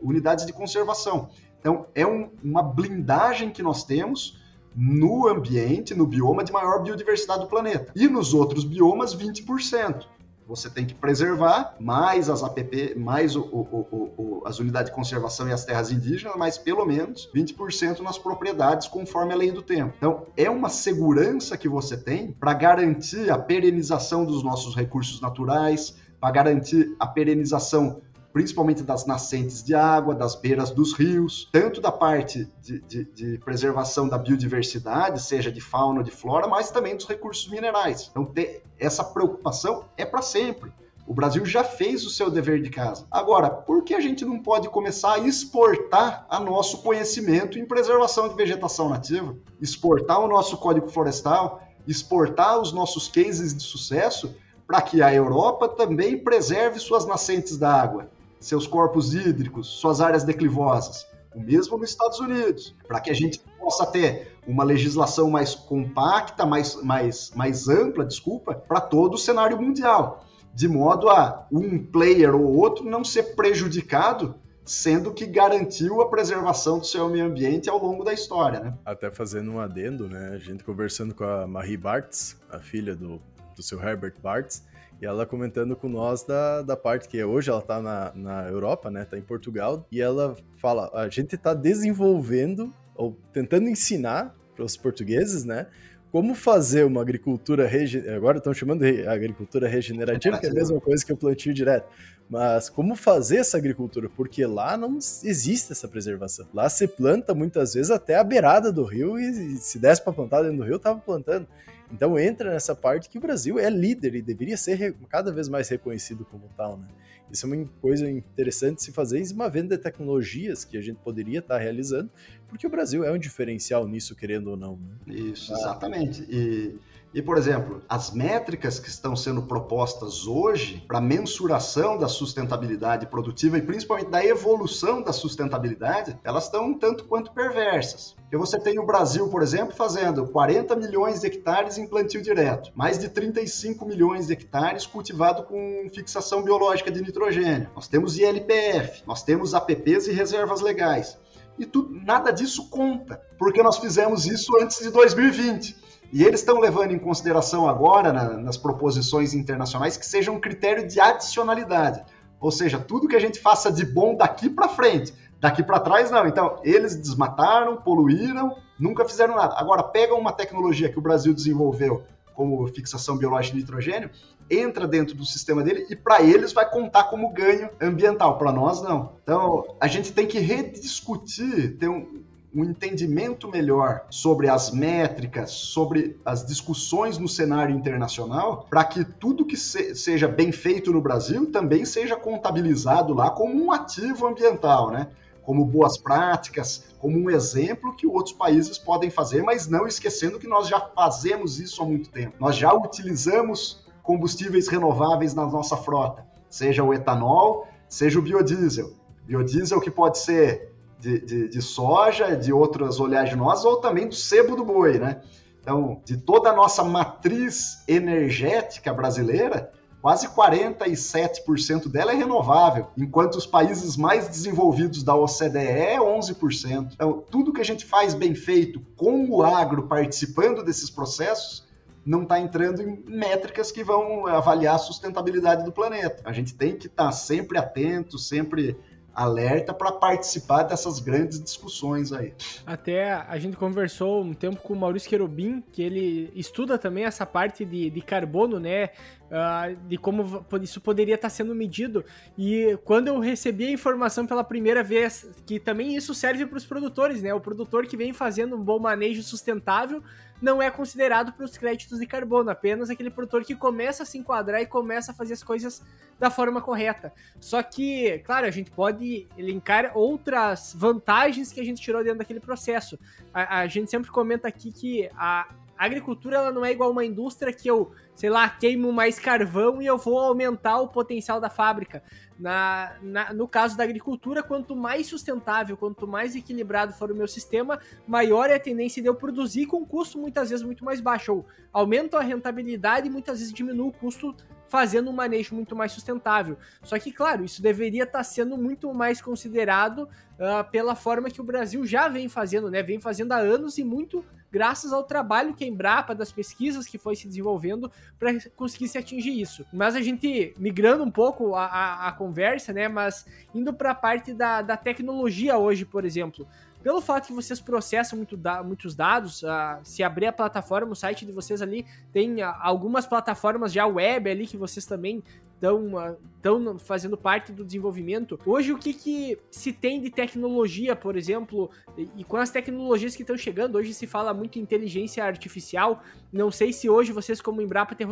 [0.01, 1.27] unidades de conservação.
[1.61, 4.41] Então, é um, uma blindagem que nós temos
[4.75, 7.91] no ambiente, no bioma de maior biodiversidade do planeta.
[7.95, 10.05] E nos outros biomas, 20%.
[10.47, 15.47] Você tem que preservar mais as APP, mais o, o, o, as unidades de conservação
[15.47, 19.93] e as terras indígenas, mas pelo menos 20% nas propriedades, conforme a lei do tempo.
[19.97, 25.95] Então, é uma segurança que você tem para garantir a perenização dos nossos recursos naturais,
[26.19, 31.91] para garantir a perenização principalmente das nascentes de água, das beiras dos rios, tanto da
[31.91, 36.95] parte de, de, de, preservação da biodiversidade, seja de fauna ou de flora, mas também
[36.95, 38.07] dos recursos minerais.
[38.09, 40.71] Então, ter essa preocupação é para sempre.
[41.05, 43.05] O Brasil já fez o seu dever de casa.
[43.11, 48.29] Agora, por que a gente não pode começar a exportar a nosso conhecimento em preservação
[48.29, 49.35] de vegetação nativa?
[49.59, 54.33] Exportar o nosso código florestal, exportar os nossos cases de sucesso
[54.65, 58.09] para que a Europa também preserve suas nascentes da água
[58.41, 61.07] seus corpos hídricos, suas áreas declivosas.
[61.33, 66.45] O mesmo nos Estados Unidos, para que a gente possa ter uma legislação mais compacta,
[66.45, 72.35] mais, mais, mais ampla, desculpa, para todo o cenário mundial, de modo a um player
[72.35, 74.35] ou outro não ser prejudicado
[74.65, 78.73] sendo que garantiu a preservação do seu meio ambiente ao longo da história, né?
[78.85, 80.31] Até fazendo um adendo, né?
[80.33, 83.21] A gente conversando com a Marie Bartz, a filha do,
[83.55, 84.63] do seu Herbert Bartz,
[85.01, 88.91] e ela comentando com nós da, da parte que hoje ela tá na, na Europa,
[88.91, 89.03] né?
[89.03, 89.85] Tá em Portugal.
[89.91, 95.67] E ela fala: a gente tá desenvolvendo, ou tentando ensinar para os portugueses, né?
[96.11, 98.07] como fazer uma agricultura rege...
[98.09, 101.87] agora estão chamando de agricultura regenerativa, que é a mesma coisa que o plantio direto.
[102.29, 104.09] Mas como fazer essa agricultura?
[104.09, 106.47] Porque lá não existe essa preservação.
[106.53, 110.41] Lá se planta muitas vezes até a beirada do rio e se desse para plantar
[110.41, 111.47] dentro do rio, tava plantando.
[111.91, 115.67] Então entra nessa parte que o Brasil é líder e deveria ser cada vez mais
[115.69, 116.87] reconhecido como tal, né?
[117.31, 120.97] Isso é uma coisa interessante se fazer e uma venda de tecnologias que a gente
[120.97, 122.09] poderia estar realizando,
[122.49, 124.77] porque o Brasil é um diferencial nisso, querendo ou não.
[124.77, 125.15] Né?
[125.15, 126.25] Isso, exatamente.
[126.29, 126.77] E
[127.13, 133.57] e, por exemplo, as métricas que estão sendo propostas hoje para mensuração da sustentabilidade produtiva
[133.57, 138.15] e principalmente da evolução da sustentabilidade, elas estão um tanto quanto perversas.
[138.21, 142.71] Porque você tem o Brasil, por exemplo, fazendo 40 milhões de hectares em plantio direto,
[142.73, 147.69] mais de 35 milhões de hectares cultivado com fixação biológica de nitrogênio.
[147.75, 151.17] Nós temos ILPF, nós temos APPs e reservas legais.
[151.59, 155.90] E tudo, nada disso conta, porque nós fizemos isso antes de 2020.
[156.11, 160.87] E eles estão levando em consideração agora, na, nas proposições internacionais, que seja um critério
[160.87, 162.03] de adicionalidade.
[162.39, 165.13] Ou seja, tudo que a gente faça de bom daqui para frente.
[165.39, 166.27] Daqui para trás, não.
[166.27, 169.55] Então, eles desmataram, poluíram, nunca fizeram nada.
[169.57, 172.03] Agora, pegam uma tecnologia que o Brasil desenvolveu,
[172.33, 174.09] como fixação biológica de nitrogênio,
[174.49, 178.37] entra dentro do sistema dele e para eles vai contar como ganho ambiental.
[178.37, 179.13] Para nós, não.
[179.23, 182.21] Então, a gente tem que rediscutir, ter um,
[182.53, 189.45] um entendimento melhor sobre as métricas, sobre as discussões no cenário internacional, para que tudo
[189.45, 194.91] que se, seja bem feito no Brasil também seja contabilizado lá como um ativo ambiental,
[194.91, 195.07] né?
[195.43, 200.47] Como boas práticas, como um exemplo que outros países podem fazer, mas não esquecendo que
[200.47, 202.35] nós já fazemos isso há muito tempo.
[202.39, 208.91] Nós já utilizamos combustíveis renováveis na nossa frota, seja o etanol, seja o biodiesel.
[209.25, 210.70] Biodiesel que pode ser
[211.01, 215.21] de, de, de soja, de outras oleaginosas ou também do sebo do boi, né?
[215.59, 219.71] Então, de toda a nossa matriz energética brasileira,
[220.01, 226.91] quase 47% dela é renovável, enquanto os países mais desenvolvidos da OCDE é 11%.
[226.93, 231.69] Então, tudo que a gente faz bem feito com o agro participando desses processos
[232.03, 236.23] não está entrando em métricas que vão avaliar a sustentabilidade do planeta.
[236.25, 238.75] A gente tem que estar tá sempre atento, sempre
[239.13, 242.33] alerta para participar dessas grandes discussões aí.
[242.65, 247.25] Até a gente conversou um tempo com o Maurício Querubim, que ele estuda também essa
[247.25, 248.89] parte de, de carbono, né?
[249.31, 252.03] Uh, de como isso poderia estar sendo medido.
[252.37, 256.65] E quando eu recebi a informação pela primeira vez, que também isso serve para os
[256.65, 257.33] produtores, né?
[257.33, 260.03] O produtor que vem fazendo um bom manejo sustentável
[260.41, 264.17] não é considerado para os créditos de carbono, apenas aquele produtor que começa a se
[264.17, 265.83] enquadrar e começa a fazer as coisas
[266.19, 267.13] da forma correta.
[267.39, 272.39] Só que, claro, a gente pode elencar outras vantagens que a gente tirou dentro daquele
[272.39, 272.97] processo.
[273.33, 277.05] A, a gente sempre comenta aqui que a, a agricultura ela não é igual uma
[277.05, 277.91] indústria que eu,
[278.21, 282.03] sei lá, queimo mais carvão e eu vou aumentar o potencial da fábrica.
[282.37, 287.27] Na, na, no caso da agricultura, quanto mais sustentável, quanto mais equilibrado for o meu
[287.27, 291.01] sistema, maior é a tendência de eu produzir com um custo muitas vezes muito mais
[291.01, 291.33] baixo.
[291.33, 294.35] Ou aumento a rentabilidade e muitas vezes diminuo o custo
[294.67, 296.59] fazendo um manejo muito mais sustentável.
[296.83, 301.43] Só que, claro, isso deveria estar sendo muito mais considerado uh, pela forma que o
[301.43, 302.83] Brasil já vem fazendo, né?
[302.83, 306.97] Vem fazendo há anos e muito graças ao trabalho que a Embrapa, das pesquisas que
[306.97, 309.65] foi se desenvolvendo para conseguir se atingir isso.
[309.73, 313.95] Mas a gente, migrando um pouco a, a, a conversa, né, mas indo para a
[313.95, 316.47] parte da, da tecnologia hoje, por exemplo,
[316.83, 320.95] pelo fato que vocês processam muito da, muitos dados, uh, se abrir a plataforma, o
[320.95, 325.23] site de vocês ali tem uh, algumas plataformas já web ali que vocês também
[325.61, 328.39] estão uh, fazendo parte do desenvolvimento.
[328.45, 333.15] Hoje, o que, que se tem de tecnologia, por exemplo, e, e com as tecnologias
[333.15, 336.01] que estão chegando, hoje se fala muito em inteligência artificial.
[336.33, 338.07] Não sei se hoje vocês, como Embrapa ter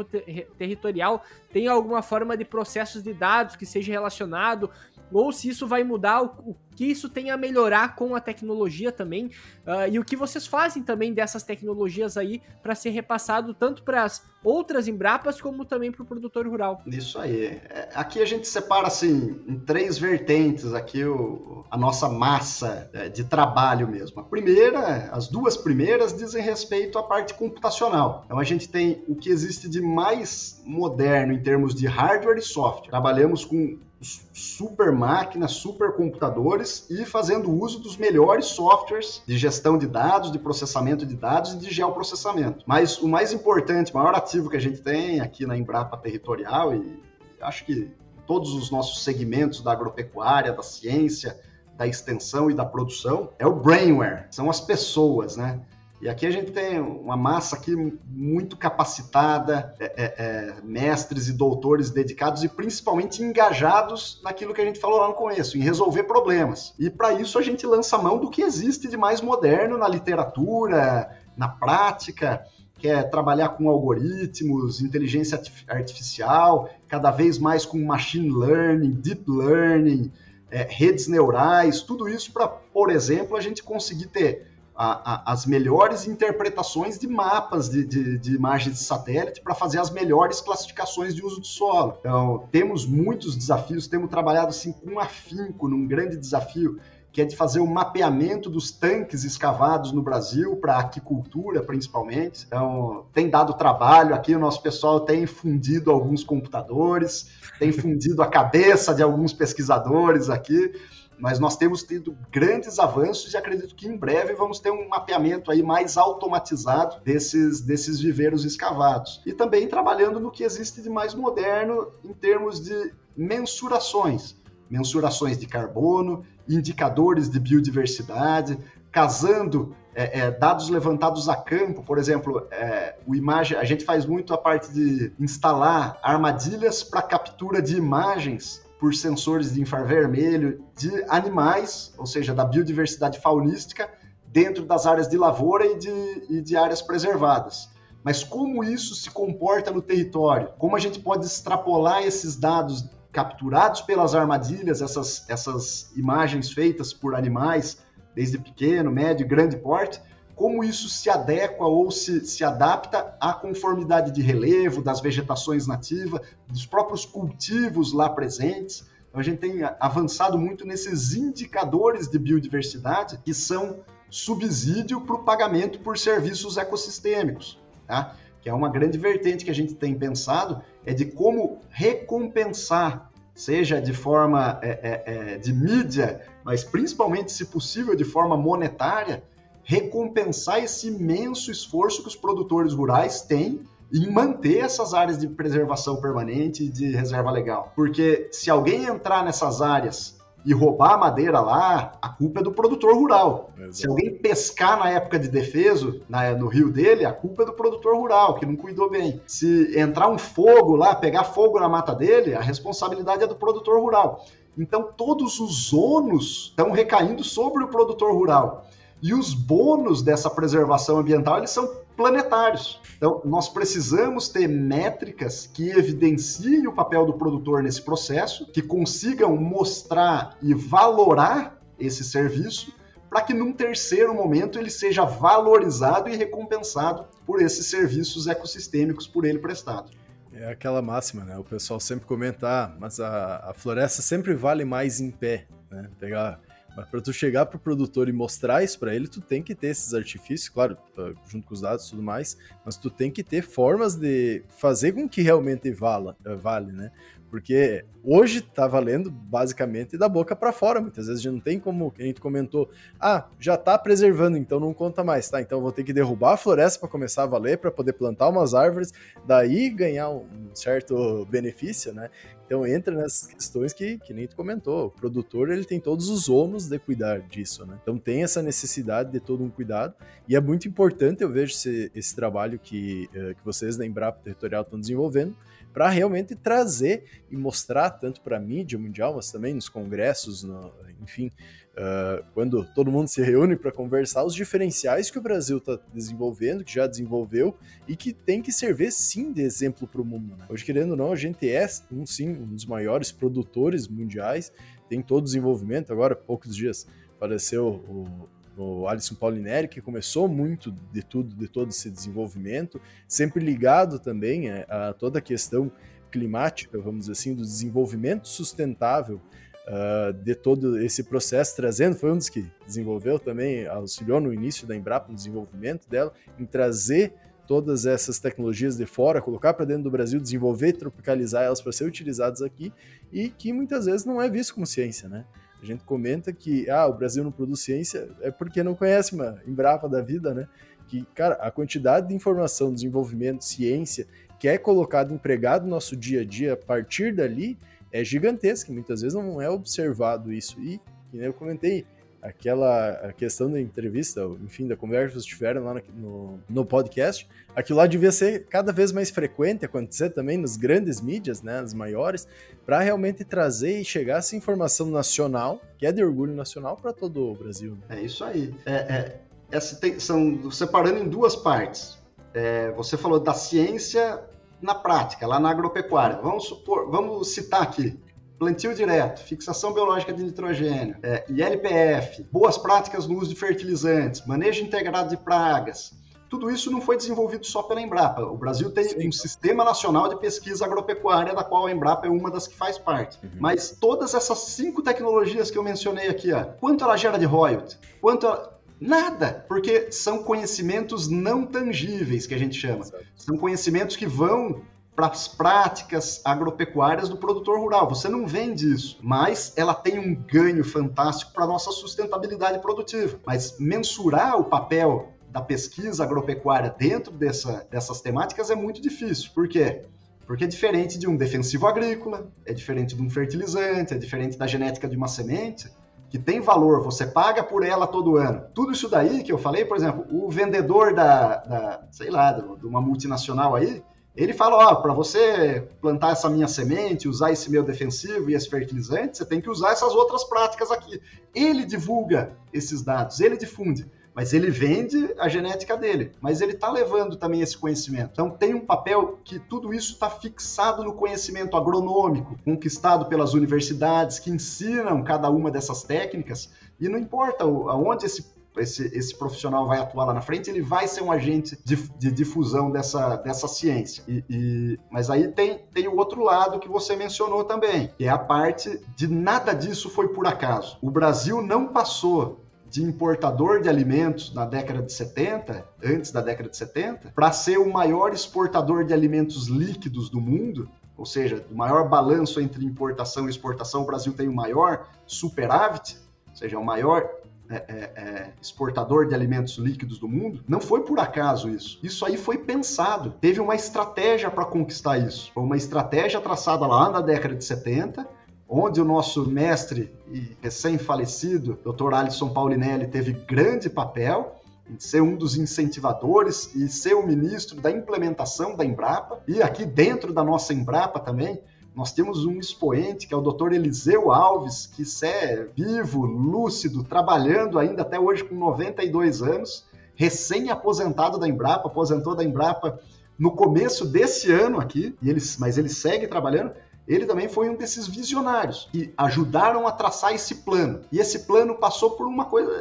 [0.58, 4.70] Territorial, tem alguma forma de processos de dados que seja relacionado
[5.12, 9.26] ou se isso vai mudar, o, que isso tem a melhorar com a tecnologia também,
[9.26, 14.06] uh, e o que vocês fazem também dessas tecnologias aí para ser repassado tanto para
[14.06, 16.82] as outras Embrapas como também para o produtor rural.
[16.88, 17.60] Isso aí.
[17.70, 23.10] É, aqui a gente separa assim em três vertentes aqui o, a nossa massa é,
[23.10, 24.22] de trabalho mesmo.
[24.22, 28.24] A primeira, as duas primeiras dizem respeito à parte computacional.
[28.26, 32.42] Então a gente tem o que existe de mais moderno em termos de hardware e
[32.42, 32.90] software.
[32.90, 39.88] Trabalhamos com super máquinas, super computadores e fazendo uso dos melhores softwares de gestão de
[39.88, 42.64] dados, de processamento de dados e de geoprocessamento.
[42.66, 46.74] Mas o mais importante, o maior ativo que a gente tem aqui na Embrapa Territorial
[46.74, 47.02] e
[47.42, 47.92] acho que
[48.26, 51.38] todos os nossos segmentos da agropecuária, da ciência,
[51.76, 55.60] da extensão e da produção é o brainware, são as pessoas, né?
[56.02, 57.76] E aqui a gente tem uma massa aqui
[58.08, 64.66] muito capacitada, é, é, é, mestres e doutores dedicados e principalmente engajados naquilo que a
[64.66, 66.74] gente falou lá no começo, em resolver problemas.
[66.80, 71.18] E para isso a gente lança mão do que existe de mais moderno na literatura,
[71.36, 72.46] na prática,
[72.76, 80.10] que é trabalhar com algoritmos, inteligência artificial, cada vez mais com machine learning, deep learning,
[80.50, 84.49] é, redes neurais, tudo isso para, por exemplo, a gente conseguir ter
[84.80, 89.78] a, a, as melhores interpretações de mapas de, de, de imagens de satélite para fazer
[89.78, 91.98] as melhores classificações de uso do solo.
[92.00, 96.80] Então, temos muitos desafios, temos trabalhado assim com afinco num grande desafio
[97.12, 102.46] que é de fazer o mapeamento dos tanques escavados no Brasil, para aquicultura principalmente.
[102.48, 108.28] Então, tem dado trabalho aqui, o nosso pessoal tem fundido alguns computadores, tem fundido a
[108.28, 110.72] cabeça de alguns pesquisadores aqui
[111.20, 115.52] mas nós temos tido grandes avanços e acredito que em breve vamos ter um mapeamento
[115.52, 119.22] aí mais automatizado desses, desses viveiros escavados.
[119.26, 124.36] E também trabalhando no que existe de mais moderno em termos de mensurações,
[124.70, 128.58] mensurações de carbono, indicadores de biodiversidade,
[128.92, 134.06] casando é, é, dados levantados a campo, por exemplo, é, o imagem, a gente faz
[134.06, 141.04] muito a parte de instalar armadilhas para captura de imagens por sensores de infravermelho de
[141.10, 143.90] animais, ou seja, da biodiversidade faunística,
[144.26, 147.70] dentro das áreas de lavoura e de, e de áreas preservadas.
[148.04, 150.54] Mas como isso se comporta no território?
[150.58, 157.16] Como a gente pode extrapolar esses dados capturados pelas armadilhas, essas, essas imagens feitas por
[157.16, 157.80] animais,
[158.16, 160.02] desde pequeno, médio e grande porte,
[160.40, 166.22] como isso se adequa ou se, se adapta à conformidade de relevo, das vegetações nativas,
[166.48, 168.86] dos próprios cultivos lá presentes.
[169.10, 175.24] Então, a gente tem avançado muito nesses indicadores de biodiversidade que são subsídio para o
[175.26, 178.16] pagamento por serviços ecossistêmicos, tá?
[178.40, 183.82] que é uma grande vertente que a gente tem pensado, é de como recompensar, seja
[183.82, 189.22] de forma é, é, é de mídia, mas principalmente, se possível, de forma monetária,
[189.70, 193.62] recompensar esse imenso esforço que os produtores rurais têm
[193.94, 197.72] em manter essas áreas de preservação permanente e de reserva legal.
[197.76, 202.52] Porque se alguém entrar nessas áreas e roubar a madeira lá, a culpa é do
[202.52, 203.52] produtor rural.
[203.60, 203.76] Exato.
[203.76, 207.54] Se alguém pescar na época de defeso, na, no rio dele, a culpa é do
[207.54, 209.22] produtor rural, que não cuidou bem.
[209.28, 213.80] Se entrar um fogo lá, pegar fogo na mata dele, a responsabilidade é do produtor
[213.80, 214.26] rural.
[214.58, 218.66] Então, todos os ônus estão recaindo sobre o produtor rural.
[219.02, 222.80] E os bônus dessa preservação ambiental, eles são planetários.
[222.98, 229.36] Então, nós precisamos ter métricas que evidenciem o papel do produtor nesse processo, que consigam
[229.36, 232.74] mostrar e valorar esse serviço,
[233.10, 239.26] para que num terceiro momento ele seja valorizado e recompensado por esses serviços ecossistêmicos por
[239.26, 239.92] ele prestado.
[240.32, 241.38] É aquela máxima, né?
[241.38, 245.90] O pessoal sempre comenta, ah, mas a, a floresta sempre vale mais em pé, né?
[246.00, 246.40] Pegar
[246.76, 249.68] mas para tu chegar pro produtor e mostrar isso para ele, tu tem que ter
[249.68, 253.24] esses artifícios, claro, tá junto com os dados e tudo mais, mas tu tem que
[253.24, 256.92] ter formas de fazer com que realmente vala, eh, vale, né?
[257.30, 260.82] Porque hoje tá valendo basicamente da boca para fora.
[260.82, 262.70] Muitas vezes a gente não tem como, a gente comentou,
[263.00, 265.42] ah, já tá preservando, então não conta mais, tá?
[265.42, 268.54] Então vou ter que derrubar a floresta para começar a valer, para poder plantar umas
[268.54, 268.94] árvores,
[269.26, 272.10] daí ganhar um certo benefício, né?
[272.50, 276.28] Então entra nessas questões que, que nem tu comentou, o produtor ele tem todos os
[276.28, 277.78] ônus de cuidar disso, né?
[277.80, 279.94] Então tem essa necessidade de todo um cuidado
[280.28, 284.22] e é muito importante eu vejo esse, esse trabalho que, uh, que vocês da Embrapa
[284.24, 285.36] Territorial estão desenvolvendo,
[285.80, 290.74] para realmente trazer e mostrar tanto para a mídia mundial, mas também nos congressos, no,
[291.02, 291.32] enfim,
[291.72, 296.66] uh, quando todo mundo se reúne para conversar, os diferenciais que o Brasil está desenvolvendo,
[296.66, 297.56] que já desenvolveu
[297.88, 300.36] e que tem que servir sim de exemplo para o mundo.
[300.36, 300.46] Né?
[300.50, 304.52] Hoje, querendo ou não, a gente é um sim um dos maiores produtores mundiais,
[304.90, 305.94] tem todo o desenvolvimento.
[305.94, 306.86] Agora, poucos dias,
[307.18, 308.28] faleceu o
[308.60, 314.50] o Alisson Paulinelli, que começou muito de tudo, de todo esse desenvolvimento, sempre ligado também
[314.50, 315.72] a, a toda a questão
[316.12, 319.22] climática, vamos dizer assim, do desenvolvimento sustentável
[319.68, 324.68] uh, de todo esse processo, trazendo, foi um dos que desenvolveu também, auxiliou no início
[324.68, 327.14] da Embrapa, no desenvolvimento dela, em trazer
[327.48, 331.86] todas essas tecnologias de fora, colocar para dentro do Brasil, desenvolver, tropicalizar elas para ser
[331.86, 332.72] utilizadas aqui,
[333.12, 335.26] e que muitas vezes não é visto como ciência, né?
[335.62, 339.42] A gente comenta que ah, o Brasil não produz ciência é porque não conhece uma
[339.46, 340.48] Embrapa da vida, né?
[340.88, 344.08] Que, cara, a quantidade de informação, desenvolvimento, ciência
[344.40, 347.58] que é colocado, empregado no nosso dia a dia a partir dali
[347.92, 348.72] é gigantesca.
[348.72, 350.60] Muitas vezes não é observado isso.
[350.62, 350.80] E,
[351.12, 351.86] como eu comentei,
[352.22, 357.80] aquela questão da entrevista, enfim, da conversa que vocês tiveram lá no, no, podcast, aquilo
[357.80, 362.28] lá devia ser cada vez mais frequente acontecer também nos grandes mídias, né, as maiores,
[362.66, 367.32] para realmente trazer e chegar essa informação nacional, que é de orgulho nacional, para todo
[367.32, 367.78] o Brasil.
[367.90, 367.98] Né?
[367.98, 368.54] É isso aí.
[368.66, 371.98] É, é, essa tem, são separando em duas partes.
[372.34, 374.22] É, você falou da ciência
[374.62, 376.20] na prática, lá na agropecuária.
[376.22, 377.98] Vamos supor, vamos citar aqui
[378.40, 384.64] plantio direto, fixação biológica de nitrogênio, é, ILPF, boas práticas no uso de fertilizantes, manejo
[384.64, 385.94] integrado de pragas.
[386.30, 388.22] Tudo isso não foi desenvolvido só pela Embrapa.
[388.22, 389.08] O Brasil tem Sim.
[389.08, 392.78] um sistema nacional de pesquisa agropecuária, da qual a Embrapa é uma das que faz
[392.78, 393.18] parte.
[393.24, 393.32] Uhum.
[393.40, 397.78] Mas todas essas cinco tecnologias que eu mencionei aqui, ó, quanto ela gera de royalty?
[398.00, 398.58] Quanto ela...
[398.80, 402.86] Nada, porque são conhecimentos não tangíveis que a gente chama.
[403.14, 404.62] São conhecimentos que vão
[405.00, 407.88] para as práticas agropecuárias do produtor rural.
[407.88, 413.18] Você não vende isso, mas ela tem um ganho fantástico para a nossa sustentabilidade produtiva.
[413.26, 419.32] Mas mensurar o papel da pesquisa agropecuária dentro dessa, dessas temáticas é muito difícil.
[419.34, 419.84] Por quê?
[420.28, 424.48] Porque é diferente de um defensivo agrícola, é diferente de um fertilizante, é diferente da
[424.48, 425.72] genética de uma semente,
[426.10, 428.44] que tem valor, você paga por ela todo ano.
[428.54, 432.66] Tudo isso daí que eu falei, por exemplo, o vendedor da, da sei lá, de
[432.66, 433.82] uma multinacional aí,
[434.24, 438.50] ele fala, ó, para você plantar essa minha semente, usar esse meu defensivo e esse
[438.50, 441.02] fertilizante, você tem que usar essas outras práticas aqui.
[441.34, 446.70] Ele divulga esses dados, ele difunde, mas ele vende a genética dele, mas ele está
[446.70, 448.10] levando também esse conhecimento.
[448.12, 454.20] Então tem um papel que tudo isso está fixado no conhecimento agronômico, conquistado pelas universidades
[454.20, 458.26] que ensinam cada uma dessas técnicas, e não importa aonde esse
[458.60, 462.12] esse, esse profissional vai atuar lá na frente, ele vai ser um agente de, de
[462.12, 464.04] difusão dessa, dessa ciência.
[464.08, 468.10] E, e, mas aí tem, tem o outro lado que você mencionou também, que é
[468.10, 470.78] a parte de nada disso foi por acaso.
[470.82, 472.40] O Brasil não passou
[472.70, 477.58] de importador de alimentos na década de 70, antes da década de 70, para ser
[477.58, 483.26] o maior exportador de alimentos líquidos do mundo, ou seja, o maior balanço entre importação
[483.26, 485.98] e exportação, o Brasil tem o maior superávit,
[486.30, 487.10] ou seja, o maior
[487.50, 491.80] é, é, é, exportador de alimentos líquidos do mundo, não foi por acaso isso.
[491.82, 493.16] Isso aí foi pensado.
[493.20, 495.32] Teve uma estratégia para conquistar isso.
[495.34, 498.08] Foi uma estratégia traçada lá na década de 70,
[498.48, 501.94] onde o nosso mestre e recém-falecido, Dr.
[501.94, 504.40] Alisson Paulinelli, teve grande papel
[504.78, 510.14] ser um dos incentivadores e ser o ministro da implementação da Embrapa, e aqui dentro
[510.14, 511.42] da nossa Embrapa também,
[511.76, 513.54] nós temos um expoente, que é o Dr.
[513.54, 519.66] Eliseu Alves, que é vivo, lúcido, trabalhando ainda até hoje com 92 anos,
[519.96, 522.80] recém-aposentado da Embrapa, aposentou da Embrapa
[523.18, 526.52] no começo desse ano aqui, e ele, mas ele segue trabalhando.
[526.88, 530.82] Ele também foi um desses visionários que ajudaram a traçar esse plano.
[530.92, 532.52] E esse plano passou por uma coisa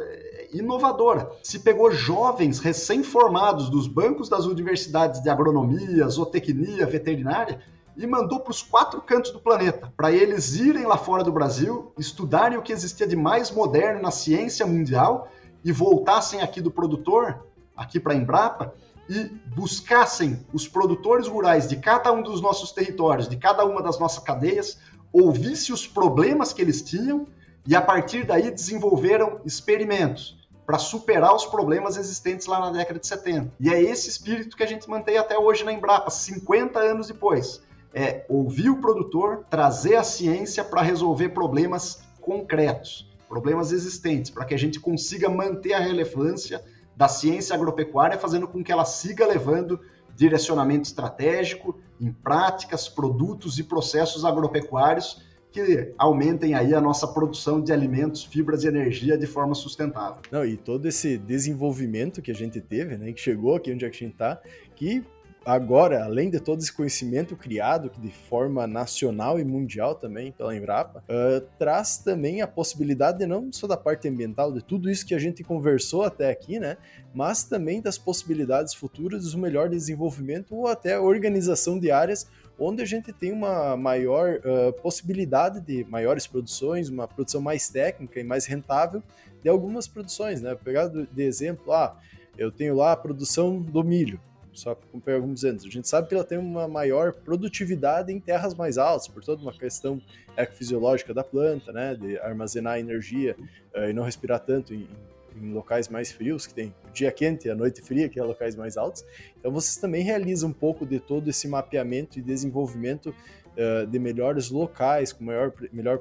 [0.53, 1.31] inovadora.
[1.41, 7.59] Se pegou jovens recém-formados dos bancos das universidades de agronomia, zootecnia, veterinária
[7.99, 11.91] e mandou para os quatro cantos do planeta, para eles irem lá fora do Brasil,
[11.99, 15.27] estudarem o que existia de mais moderno na ciência mundial
[15.65, 17.45] e voltassem aqui do produtor,
[17.75, 18.73] aqui para a Embrapa,
[19.09, 23.99] e buscassem os produtores rurais de cada um dos nossos territórios, de cada uma das
[23.99, 24.77] nossas cadeias,
[25.11, 27.27] ouvisse os problemas que eles tinham
[27.67, 33.07] e a partir daí desenvolveram experimentos para superar os problemas existentes lá na década de
[33.07, 33.51] 70.
[33.59, 37.67] E é esse espírito que a gente mantém até hoje na Embrapa, 50 anos depois
[37.93, 44.53] é ouvir o produtor, trazer a ciência para resolver problemas concretos, problemas existentes, para que
[44.53, 46.63] a gente consiga manter a relevância
[46.95, 49.79] da ciência agropecuária, fazendo com que ela siga levando
[50.15, 55.21] direcionamento estratégico em práticas, produtos e processos agropecuários
[55.51, 60.21] que aumentem aí a nossa produção de alimentos, fibras e energia de forma sustentável.
[60.31, 63.89] Não, e todo esse desenvolvimento que a gente teve, né, que chegou aqui onde a
[63.89, 64.39] gente está,
[64.75, 65.03] que
[65.45, 71.03] agora, além de todo esse conhecimento criado de forma nacional e mundial também pela Embrapa,
[71.09, 75.19] uh, traz também a possibilidade não só da parte ambiental, de tudo isso que a
[75.19, 76.77] gente conversou até aqui, né?
[77.13, 82.27] Mas também das possibilidades futuras do melhor desenvolvimento ou até organização de áreas
[82.59, 88.19] onde a gente tem uma maior uh, possibilidade de maiores produções, uma produção mais técnica
[88.19, 89.01] e mais rentável
[89.41, 90.55] de algumas produções, né?
[90.55, 91.97] Pegar de exemplo, ah,
[92.37, 94.19] eu tenho lá a produção do milho
[94.59, 95.63] só com alguns anos.
[95.65, 99.41] A gente sabe que ela tem uma maior produtividade em terras mais altas, por toda
[99.41, 100.01] uma questão
[100.37, 103.35] ecofisiológica da planta, né, de armazenar energia
[103.75, 104.87] uh, e não respirar tanto em,
[105.35, 108.23] em, locais mais frios, que tem o dia quente e a noite fria, que é
[108.23, 109.03] locais mais altos.
[109.39, 114.49] Então vocês também realizam um pouco de todo esse mapeamento e desenvolvimento uh, de melhores
[114.49, 115.99] locais, com maior, melhor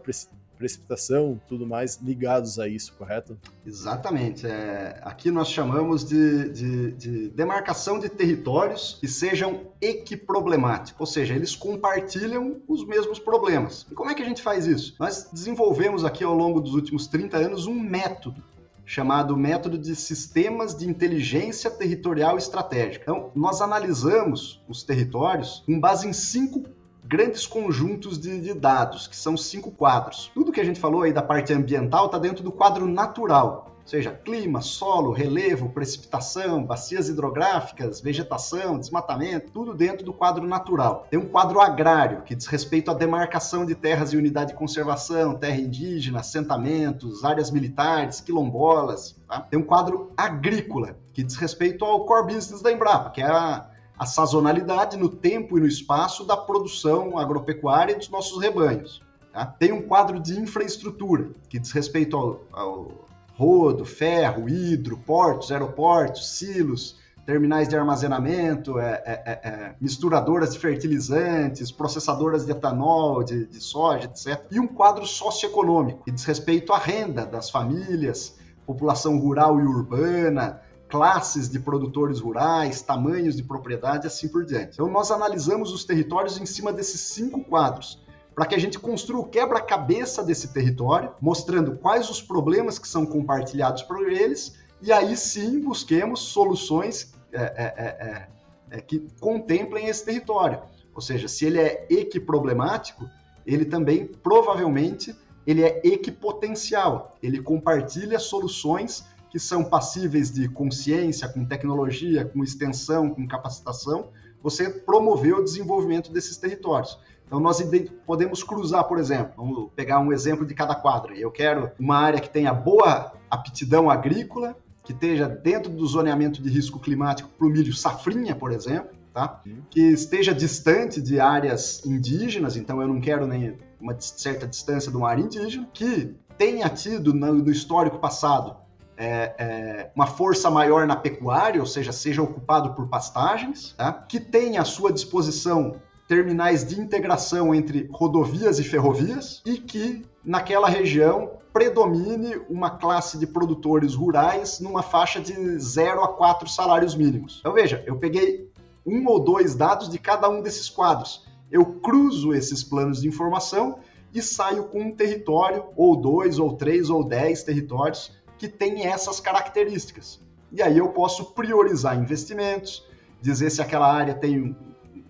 [0.58, 3.38] precipitação, tudo mais ligados a isso, correto?
[3.64, 4.46] Exatamente.
[4.46, 11.34] É, aqui nós chamamos de, de, de demarcação de territórios que sejam equiproblemáticos, ou seja,
[11.34, 13.86] eles compartilham os mesmos problemas.
[13.90, 14.96] E como é que a gente faz isso?
[14.98, 18.42] Nós desenvolvemos aqui ao longo dos últimos 30 anos um método
[18.88, 23.02] chamado método de sistemas de inteligência territorial estratégica.
[23.02, 26.64] Então, nós analisamos os territórios com base em cinco
[27.08, 30.30] grandes conjuntos de, de, dados, que são cinco quadros.
[30.34, 33.88] Tudo que a gente falou aí da parte ambiental está dentro do quadro natural, ou
[33.88, 41.06] seja, clima, solo, relevo, precipitação, bacias hidrográficas, vegetação, desmatamento, tudo dentro do quadro natural.
[41.10, 45.34] Tem um quadro agrário, que diz respeito à demarcação de terras e unidade de conservação,
[45.34, 49.16] terra indígena, assentamentos, áreas militares, quilombolas.
[49.26, 49.40] Tá?
[49.40, 53.70] Tem um quadro agrícola, que diz respeito ao core business da Embrapa, que é a
[53.98, 59.02] a sazonalidade no tempo e no espaço da produção agropecuária dos nossos rebanhos.
[59.32, 59.44] Tá?
[59.44, 66.38] Tem um quadro de infraestrutura, que diz respeito ao, ao rodo, ferro, hidro, portos, aeroportos,
[66.38, 66.96] silos,
[67.28, 73.60] terminais de armazenamento, é, é, é, é, misturadoras de fertilizantes, processadoras de etanol, de, de,
[73.60, 74.46] soja, etc.
[74.50, 78.34] E um quadro socioeconômico, que diz respeito à renda das famílias,
[78.66, 84.74] população rural e urbana, classes de produtores rurais, tamanhos de propriedade, assim por diante.
[84.74, 88.02] Então, nós analisamos os territórios em cima desses cinco quadros,
[88.34, 93.04] para que a gente construa o quebra-cabeça desse território, mostrando quais os problemas que são
[93.04, 98.28] compartilhados por eles, e aí sim busquemos soluções é, é, é,
[98.70, 100.62] é, é que contemplem esse território.
[100.94, 103.08] Ou seja, se ele é equiproblemático,
[103.46, 105.14] ele também provavelmente
[105.46, 113.10] ele é equipotencial, ele compartilha soluções que são passíveis de consciência, com tecnologia, com extensão,
[113.10, 114.08] com capacitação,
[114.42, 116.98] você promoveu o desenvolvimento desses territórios.
[117.26, 117.62] Então, nós
[118.06, 121.14] podemos cruzar, por exemplo, vamos pegar um exemplo de cada quadro.
[121.14, 126.48] Eu quero uma área que tenha boa aptidão agrícola, que esteja dentro do zoneamento de
[126.48, 129.42] risco climático para o milho safrinha, por exemplo, tá?
[129.68, 135.00] que esteja distante de áreas indígenas, então eu não quero nem uma certa distância do
[135.00, 138.56] mar indígena, que tenha tido no histórico passado
[138.98, 143.92] é, é, uma força maior na pecuária, ou seja, seja ocupado por pastagens, tá?
[143.92, 145.76] que tenha à sua disposição
[146.08, 153.26] terminais de integração entre rodovias e ferrovias e que naquela região predomine uma classe de
[153.26, 157.38] produtores rurais numa faixa de 0 a 4 salários mínimos.
[157.40, 158.50] Então veja, eu peguei
[158.84, 161.24] um ou dois dados de cada um desses quadros.
[161.50, 163.78] Eu cruzo esses planos de informação
[164.12, 169.20] e saio com um território, ou dois, ou três, ou dez territórios que tem essas
[169.20, 170.20] características.
[170.50, 172.86] E aí eu posso priorizar investimentos,
[173.20, 174.56] dizer se aquela área tem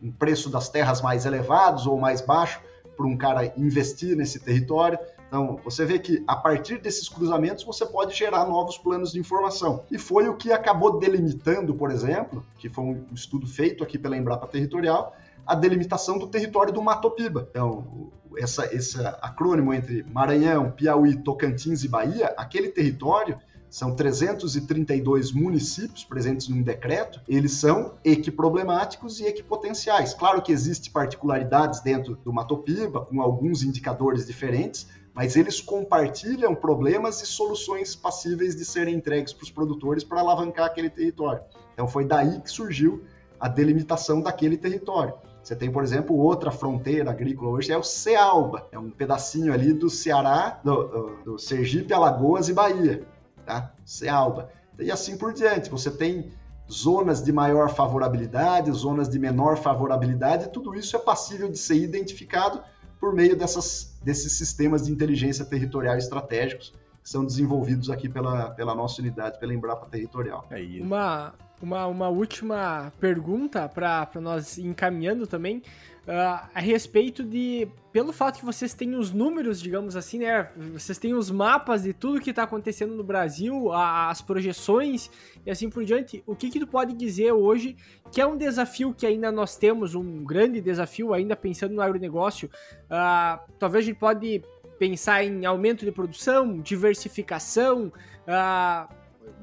[0.02, 2.60] um preço das terras mais elevados ou mais baixo
[2.96, 4.98] para um cara investir nesse território.
[5.28, 9.84] Então, você vê que a partir desses cruzamentos você pode gerar novos planos de informação.
[9.90, 14.16] E foi o que acabou delimitando, por exemplo, que foi um estudo feito aqui pela
[14.16, 15.14] Embrapa Territorial,
[15.48, 17.48] a delimitação do território do Matopiba.
[17.50, 23.38] Então, essa, esse acrônimo entre Maranhão, Piauí, Tocantins e Bahia, aquele território
[23.70, 30.12] são 332 municípios presentes num decreto, eles são equiproblemáticos e equipotenciais.
[30.12, 37.22] Claro que existem particularidades dentro do Matopiba, com alguns indicadores diferentes, mas eles compartilham problemas
[37.22, 41.42] e soluções passíveis de serem entregues para os produtores para alavancar aquele território.
[41.72, 43.02] Então foi daí que surgiu
[43.40, 45.14] a delimitação daquele território.
[45.42, 49.72] Você tem, por exemplo, outra fronteira agrícola hoje, é o Cealba, é um pedacinho ali
[49.72, 53.06] do Ceará, do, do, do Sergipe, Alagoas e Bahia,
[53.46, 53.72] tá?
[53.84, 54.50] Cealba.
[54.78, 55.70] E assim por diante.
[55.70, 56.30] Você tem
[56.70, 62.60] zonas de maior favorabilidade, zonas de menor favorabilidade, tudo isso é passível de ser identificado
[63.00, 68.74] por meio dessas, desses sistemas de inteligência territorial estratégicos que são desenvolvidos aqui pela, pela
[68.74, 70.46] nossa unidade, pela Embrapa Territorial.
[70.50, 75.62] É uma, uma, uma última pergunta para nós encaminhando também.
[76.08, 77.68] Uh, a respeito de.
[77.92, 80.48] Pelo fato que vocês têm os números, digamos assim, né?
[80.72, 85.10] Vocês têm os mapas de tudo que está acontecendo no Brasil, a, as projeções
[85.44, 86.22] e assim por diante.
[86.26, 87.76] O que, que tu pode dizer hoje
[88.10, 92.48] que é um desafio que ainda nós temos, um grande desafio, ainda pensando no agronegócio?
[92.84, 94.42] Uh, talvez a gente pode
[94.78, 97.92] pensar em aumento de produção, diversificação,
[98.26, 98.94] uh,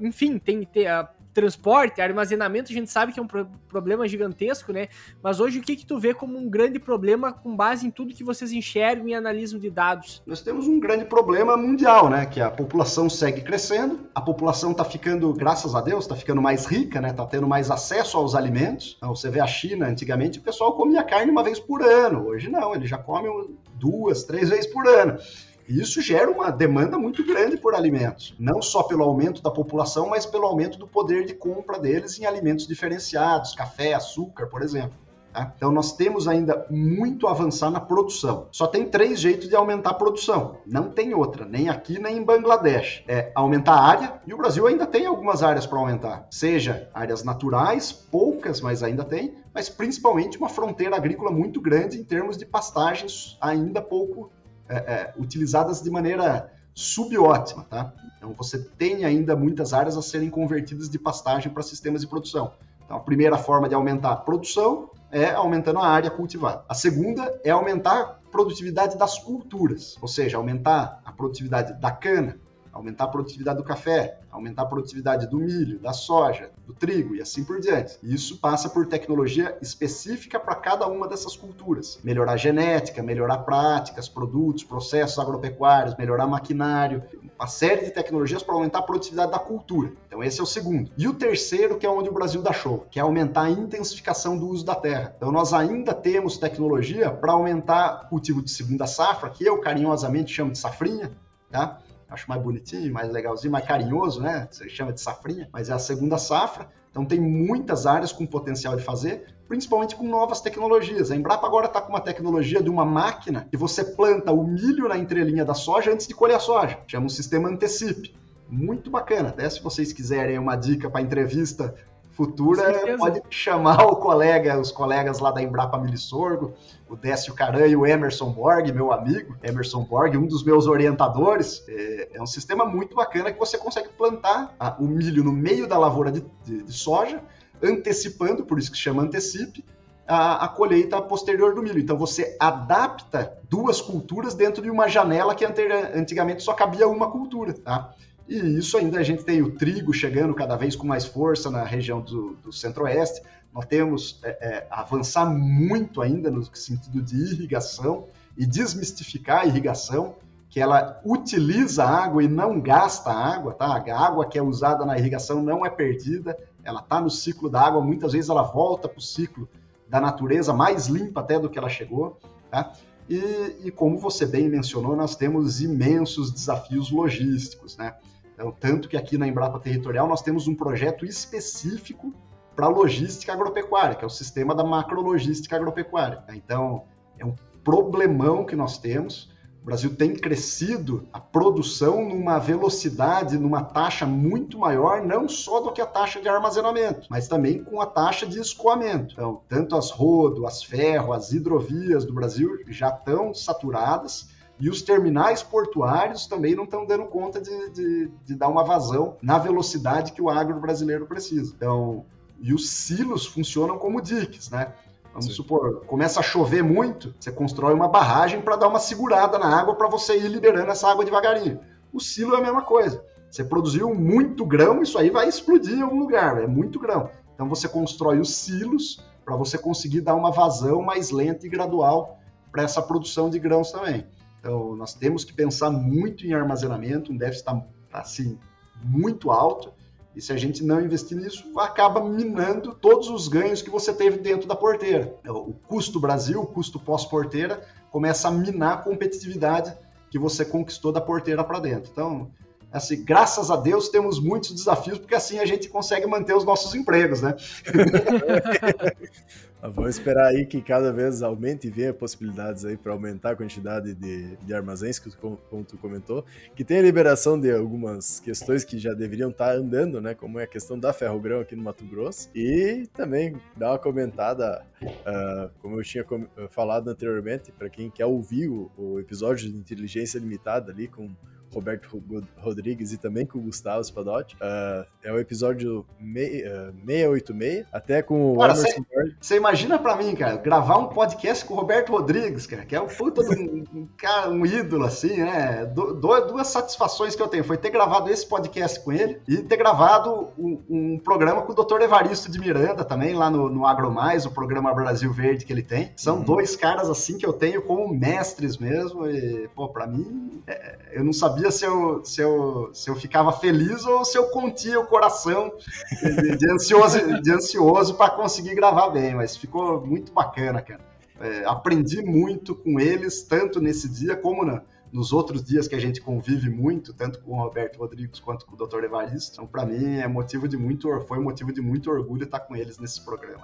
[0.02, 0.92] enfim, tem que ter.
[0.92, 4.88] Uh, transporte, armazenamento, a gente sabe que é um pro problema gigantesco, né?
[5.22, 8.14] Mas hoje o que que tu vê como um grande problema com base em tudo
[8.14, 10.24] que vocês enxergam e analisam de dados?
[10.26, 12.26] Nós temos um grande problema mundial, né?
[12.26, 16.66] Que a população segue crescendo, a população está ficando, graças a Deus, está ficando mais
[16.66, 17.12] rica, né?
[17.12, 18.96] Tá tendo mais acesso aos alimentos.
[18.98, 22.50] Então, você vê a China, antigamente o pessoal comia carne uma vez por ano, hoje
[22.50, 23.28] não, ele já come
[23.74, 25.20] duas, três vezes por ano.
[25.68, 30.26] Isso gera uma demanda muito grande por alimentos, não só pelo aumento da população, mas
[30.26, 35.06] pelo aumento do poder de compra deles em alimentos diferenciados, café, açúcar, por exemplo.
[35.36, 35.52] Tá?
[35.58, 38.48] Então nós temos ainda muito a avançar na produção.
[38.52, 40.60] Só tem três jeitos de aumentar a produção.
[40.66, 43.04] Não tem outra, nem aqui nem em Bangladesh.
[43.06, 46.26] É aumentar a área, e o Brasil ainda tem algumas áreas para aumentar.
[46.32, 52.04] Seja áreas naturais, poucas, mas ainda tem, mas principalmente uma fronteira agrícola muito grande em
[52.04, 54.32] termos de pastagens ainda pouco
[54.68, 57.94] é, é, utilizadas de maneira subótima, tá?
[58.18, 62.54] Então você tem ainda muitas áreas a serem convertidas de pastagem para sistemas de produção.
[62.84, 66.64] Então a primeira forma de aumentar a produção é aumentando a área cultivada.
[66.68, 72.38] A segunda é aumentar a produtividade das culturas, ou seja, aumentar a produtividade da cana,
[72.76, 77.22] aumentar a produtividade do café, aumentar a produtividade do milho, da soja, do trigo e
[77.22, 77.98] assim por diante.
[78.04, 81.98] E isso passa por tecnologia específica para cada uma dessas culturas.
[82.04, 87.02] Melhorar a genética, melhorar práticas, produtos, processos agropecuários, melhorar maquinário,
[87.40, 89.94] uma série de tecnologias para aumentar a produtividade da cultura.
[90.08, 90.92] Então esse é o segundo.
[90.98, 94.38] E o terceiro, que é onde o Brasil dá show, que é aumentar a intensificação
[94.38, 95.14] do uso da terra.
[95.16, 100.34] Então nós ainda temos tecnologia para aumentar o cultivo de segunda safra, que eu carinhosamente
[100.34, 101.12] chamo de safrinha,
[101.50, 101.80] tá?
[102.10, 104.48] Acho mais bonitinho, mais legalzinho, mais carinhoso, né?
[104.50, 106.70] Você chama de safrinha, mas é a segunda safra.
[106.92, 111.12] Então tem muitas áreas com potencial de fazer, principalmente com novas tecnologias.
[111.12, 114.88] A Embrapa agora está com uma tecnologia de uma máquina que você planta o milho
[114.88, 116.80] na entrelinha da soja antes de colher a soja.
[116.88, 118.16] Chama um sistema Antecipe.
[118.48, 119.30] Muito bacana.
[119.30, 121.76] Até se vocês quiserem uma dica para entrevista
[122.16, 126.54] futura, pode chamar o colega, os colegas lá da Embrapa Milissorgo,
[126.90, 131.64] o Décio Caran e o Emerson Borg, meu amigo, Emerson Borg, um dos meus orientadores.
[131.68, 135.68] É, é um sistema muito bacana que você consegue plantar a, o milho no meio
[135.68, 137.22] da lavoura de, de, de, soja,
[137.62, 139.66] antecipando, por isso que chama antecipe,
[140.08, 141.80] a, a, colheita posterior do milho.
[141.80, 147.54] Então você adapta duas culturas dentro de uma janela que antigamente só cabia uma cultura,
[147.54, 147.94] tá?
[148.28, 151.64] E isso ainda a gente tem o trigo chegando cada vez com mais força na
[151.64, 153.22] região do, do centro-oeste.
[153.54, 158.08] Nós temos é, é, avançar muito ainda no sentido de irrigação
[158.38, 160.16] e desmistificar a irrigação,
[160.50, 163.66] que ela utiliza a água e não gasta a água, tá?
[163.66, 167.62] A água que é usada na irrigação não é perdida, ela está no ciclo da
[167.62, 169.48] água, muitas vezes ela volta para o ciclo
[169.88, 172.20] da natureza mais limpa até do que ela chegou,
[172.50, 172.74] tá?
[173.08, 173.18] E,
[173.66, 177.96] e como você bem mencionou, nós temos imensos desafios logísticos, né?
[178.36, 182.14] Então, tanto que aqui na Embrapa Territorial nós temos um projeto específico
[182.54, 186.24] para logística agropecuária, que é o sistema da macrologística agropecuária.
[186.30, 186.84] Então,
[187.18, 187.34] é um
[187.64, 189.34] problemão que nós temos.
[189.62, 195.72] O Brasil tem crescido a produção numa velocidade, numa taxa muito maior, não só do
[195.72, 199.14] que a taxa de armazenamento, mas também com a taxa de escoamento.
[199.14, 204.82] Então, tanto as rodo, as ferro, as hidrovias do Brasil já estão saturadas e os
[204.82, 210.14] terminais portuários também não estão dando conta de, de, de, dar uma vazão na velocidade
[210.14, 211.54] que o agro brasileiro precisa.
[211.56, 212.06] Então,
[212.40, 214.74] e os silos funcionam como diques, né?
[215.12, 215.32] Vamos Sim.
[215.32, 219.76] supor, começa a chover muito, você constrói uma barragem para dar uma segurada na água
[219.76, 221.60] para você ir liberando essa água devagarinho.
[221.94, 223.04] O silo é a mesma coisa.
[223.32, 227.10] Você produziu muito grão, isso aí vai explodir em algum lugar, é muito grão.
[227.34, 232.20] Então você constrói os silos para você conseguir dar uma vazão mais lenta e gradual
[232.52, 234.06] para essa produção de grãos também.
[234.46, 238.38] Então, nós temos que pensar muito em armazenamento, um déficit está assim,
[238.84, 239.74] muito alto,
[240.16, 244.20] e se a gente não investir nisso, acaba minando todos os ganhos que você teve
[244.20, 245.18] dentro da porteira.
[245.28, 249.76] O custo Brasil, o custo pós-porteira, começa a minar a competitividade
[250.12, 251.90] que você conquistou da porteira para dentro.
[251.92, 252.30] Então,
[252.76, 256.76] assim, graças a Deus temos muitos desafios, porque assim a gente consegue manter os nossos
[256.76, 257.36] empregos, né?
[259.62, 263.96] Vamos esperar aí que cada vez aumente e venha possibilidades aí para aumentar a quantidade
[263.96, 266.24] de, de armazéns, que, como tu comentou,
[266.56, 270.14] que tem a liberação de algumas questões que já deveriam estar tá andando, né?
[270.14, 272.30] Como é a questão da ferrogrão aqui no Mato Grosso.
[272.36, 276.06] E também dar uma comentada, uh, como eu tinha
[276.52, 281.10] falado anteriormente, para quem quer ouvir o, o episódio de Inteligência Limitada ali com
[281.56, 282.04] Roberto
[282.38, 284.36] Rodrigues e também com o Gustavo Spadotti.
[284.36, 288.84] Uh, é o episódio mei, uh, 686, até com o cara, Emerson
[289.22, 292.82] Você imagina pra mim, cara, gravar um podcast com o Roberto Rodrigues, cara, que é
[292.82, 295.66] um puta de um, um, cara, um ídolo, assim, né?
[295.66, 299.58] Do, duas satisfações que eu tenho foi ter gravado esse podcast com ele e ter
[299.58, 301.82] gravado um, um programa com o Dr.
[301.82, 305.94] Evaristo de Miranda também, lá no, no AgroMais, o programa Brasil Verde que ele tem.
[305.96, 306.24] São uhum.
[306.24, 311.04] dois caras, assim, que eu tenho como mestres mesmo e, pô, pra mim, é, eu
[311.04, 314.80] não sabia sabia se eu, se eu, se eu ficava feliz ou se eu contia
[314.80, 315.54] o coração
[316.02, 320.82] de, de ansioso, de ansioso para conseguir gravar bem, mas ficou muito bacana, cara.
[321.20, 325.80] É, aprendi muito com eles, tanto nesse dia como na, nos outros dias que a
[325.80, 328.84] gente convive muito, tanto com o Roberto Rodrigues quanto com o Dr.
[328.84, 329.34] Evaristo.
[329.34, 332.78] Então, para mim, é motivo de muito, foi motivo de muito orgulho estar com eles
[332.78, 333.44] nesse programa.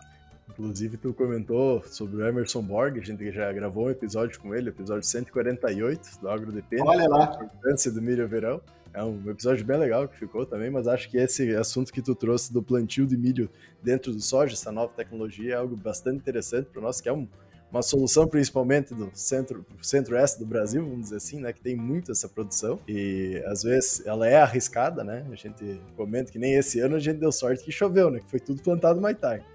[0.52, 4.70] Inclusive, tu comentou sobre o Emerson Borg, a gente já gravou um episódio com ele,
[4.70, 6.82] episódio 148 do AgroDP.
[6.82, 7.40] Olha lá.
[7.40, 8.62] A importância do milho verão.
[8.94, 12.14] É um episódio bem legal que ficou também, mas acho que esse assunto que tu
[12.14, 13.50] trouxe do plantio de milho
[13.82, 17.26] dentro do soja, essa nova tecnologia, é algo bastante interessante para nós, que é um,
[17.72, 22.12] uma solução principalmente do centro, centro-oeste do Brasil, vamos dizer assim, né, que tem muito
[22.12, 25.26] essa produção e às vezes ela é arriscada, né?
[25.32, 28.20] A gente comenta que nem esse ano a gente deu sorte que choveu, né?
[28.20, 29.46] Que foi tudo plantado mais tarde.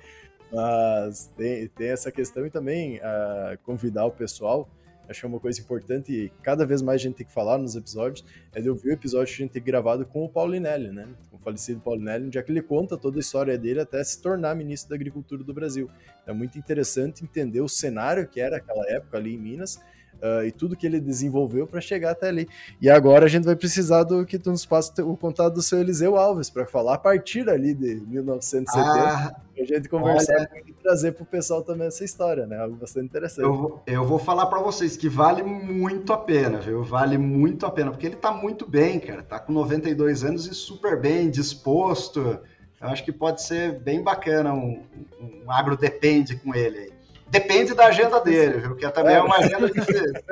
[0.53, 4.69] Mas tem, tem essa questão e também uh, convidar o pessoal
[5.09, 7.59] acho que é uma coisa importante e cada vez mais a gente tem que falar
[7.59, 10.91] nos episódios, é de ouvir o episódio que a gente tem gravado com o Paulinelli,
[10.91, 11.09] né?
[11.31, 14.21] Com o falecido Paulinelli, onde é que ele conta toda a história dele até se
[14.21, 15.91] tornar ministro da Agricultura do Brasil.
[16.27, 19.81] É muito interessante entender o cenário que era aquela época ali em Minas,
[20.23, 22.49] uh, e tudo que ele desenvolveu para chegar até ali.
[22.81, 25.81] E agora a gente vai precisar do que tu nos passa o contato do seu
[25.81, 30.73] Eliseu Alves para falar a partir ali de 1970, ah, a gente conversar olha, e
[30.73, 32.59] trazer para o pessoal também essa história, né?
[32.59, 33.45] Algo bastante interessante.
[33.45, 36.83] Eu vou, eu vou falar para vocês que vale muito a pena, viu?
[36.83, 39.23] Vale muito a pena, porque ele está muito bem, cara.
[39.23, 42.39] Tá com 92 anos e super bem, disposto.
[42.81, 44.83] Eu acho que pode ser bem bacana um,
[45.21, 46.96] um agro depende com ele aí.
[47.29, 48.77] Depende da agenda dele, viu?
[48.77, 50.23] Que também é, é uma agenda diferente.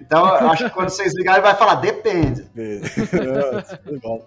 [0.00, 2.44] Então, acho que quando vocês ligarem, ele vai falar, depende.
[4.02, 4.26] bom.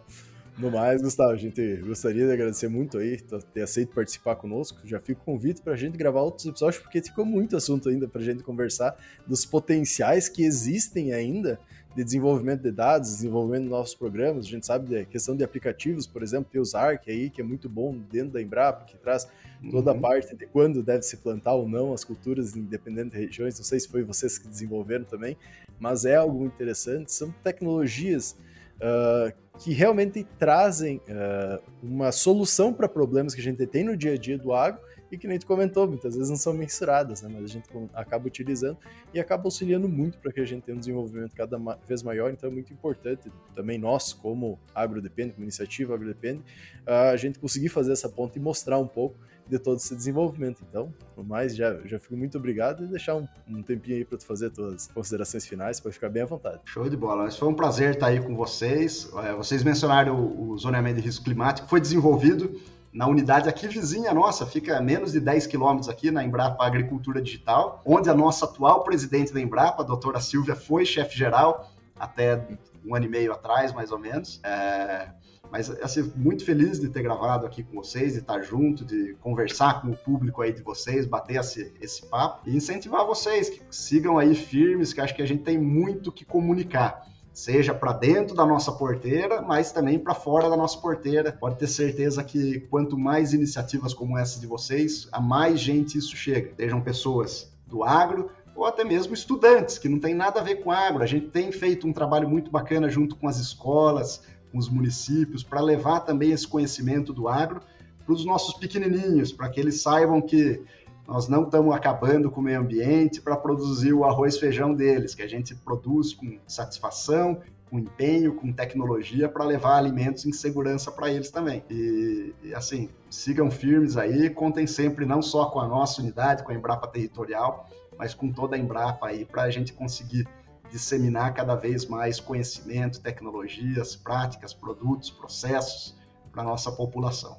[0.57, 3.20] No mais, Gustavo, a gente gostaria de agradecer muito aí
[3.53, 4.80] ter aceito participar conosco.
[4.86, 8.22] Já fico convite para a gente gravar outros episódios, porque ficou muito assunto ainda para
[8.22, 8.95] a gente conversar
[9.28, 11.59] dos potenciais que existem ainda
[11.96, 14.46] de desenvolvimento de dados, desenvolvimento de novos programas.
[14.46, 17.43] A gente sabe da questão de aplicativos, por exemplo, tem o Zark aí, que é
[17.43, 19.28] muito bom dentro da Embrapa, que traz
[19.72, 19.98] toda uhum.
[19.98, 23.58] a parte de quando deve se plantar ou não as culturas, independente de regiões.
[23.58, 25.38] Não sei se foi vocês que desenvolveram também,
[25.80, 27.14] mas é algo interessante.
[27.14, 28.36] São tecnologias
[28.76, 34.14] uh, que realmente trazem uh, uma solução para problemas que a gente tem no dia
[34.14, 34.82] a dia do agro
[35.12, 37.30] e que nem tu comentou, muitas vezes não são mensuradas, né?
[37.32, 38.78] mas a gente acaba utilizando
[39.14, 42.49] e acaba auxiliando muito para que a gente tenha um desenvolvimento cada vez maior, então
[42.49, 46.43] é muito importante também nós, como AgroDepende, como iniciativa AgroDepende,
[46.86, 50.64] a gente conseguir fazer essa ponta e mostrar um pouco de todo esse desenvolvimento.
[50.68, 54.18] Então, no mais, já, já fico muito obrigado e deixar um, um tempinho aí para
[54.18, 56.62] tu fazer tuas considerações finais, para ficar bem à vontade.
[56.66, 57.30] Show de bola.
[57.32, 59.12] Foi um prazer estar aí com vocês.
[59.24, 62.60] É, vocês mencionaram o zoneamento de risco climático, foi desenvolvido
[62.96, 67.22] na unidade aqui vizinha nossa, fica a menos de 10 quilômetros aqui na Embrapa Agricultura
[67.22, 71.70] Digital, onde a nossa atual presidente da Embrapa, a doutora Silvia, foi chefe-geral
[72.00, 72.41] até
[72.86, 74.39] um ano e meio atrás, mais ou menos.
[74.46, 75.10] É...
[75.52, 79.82] Mas, assim, muito feliz de ter gravado aqui com vocês, de estar junto, de conversar
[79.82, 84.18] com o público aí de vocês, bater esse, esse papo e incentivar vocês que sigam
[84.18, 87.06] aí firmes, que acho que a gente tem muito que comunicar
[87.36, 91.34] seja para dentro da nossa porteira, mas também para fora da nossa porteira.
[91.34, 96.16] Pode ter certeza que quanto mais iniciativas como essa de vocês, a mais gente isso
[96.16, 96.54] chega.
[96.56, 100.72] Sejam pessoas do agro ou até mesmo estudantes que não tem nada a ver com
[100.72, 101.04] agro.
[101.04, 105.44] A gente tem feito um trabalho muito bacana junto com as escolas, com os municípios,
[105.44, 107.60] para levar também esse conhecimento do agro
[108.06, 110.64] para os nossos pequenininhos, para que eles saibam que
[111.08, 115.14] nós não estamos acabando com o meio ambiente para produzir o arroz e feijão deles,
[115.14, 120.91] que a gente produz com satisfação, com empenho, com tecnologia para levar alimentos em segurança
[120.91, 121.64] para eles também.
[121.70, 126.51] E, e, assim, sigam firmes aí, contem sempre não só com a nossa unidade, com
[126.51, 130.28] a Embrapa Territorial, mas com toda a Embrapa aí para a gente conseguir
[130.72, 135.95] disseminar cada vez mais conhecimento, tecnologias, práticas, produtos, processos
[136.32, 137.38] para nossa população.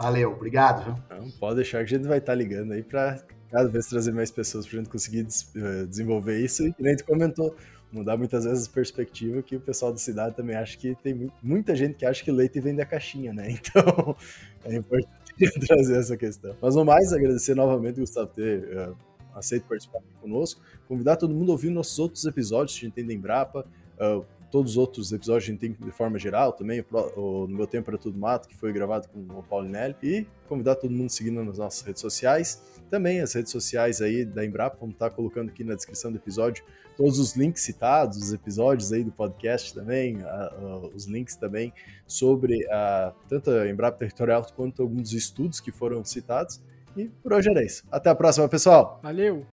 [0.00, 0.96] Valeu, obrigado.
[1.10, 4.12] Não, pode deixar que a gente vai estar tá ligando aí para cada vez trazer
[4.12, 6.66] mais pessoas para a gente conseguir eh, desenvolver isso.
[6.66, 7.54] E nem tu comentou,
[7.92, 11.76] mudar muitas vezes a perspectiva que o pessoal da cidade também acha que tem muita
[11.76, 13.50] gente que acha que leite vem da caixinha, né?
[13.60, 14.16] Então
[14.64, 15.10] é importante
[15.68, 16.56] trazer essa questão.
[16.62, 18.96] Mas no mais, agradecer novamente, Gustavo, ter uh,
[19.34, 20.62] aceito participar conosco.
[20.88, 23.66] Convidar todo mundo a ouvir nossos outros episódios a gente tem da Embrapa.
[24.00, 27.56] Uh, todos os outros episódios a gente tem de forma geral também, o, o No
[27.56, 31.10] Meu Tempo para Tudo Mato, que foi gravado com o Paulinelli, e convidar todo mundo
[31.10, 35.50] seguindo nas nossas redes sociais, também as redes sociais aí da Embrapa, vamos estar colocando
[35.50, 36.64] aqui na descrição do episódio
[36.96, 41.72] todos os links citados, os episódios aí do podcast também, a, a, os links também
[42.06, 46.60] sobre a, tanto a Embrapa Territorial quanto alguns estudos que foram citados,
[46.96, 47.84] e por hoje era isso.
[47.90, 49.00] Até a próxima, pessoal!
[49.02, 49.46] Valeu!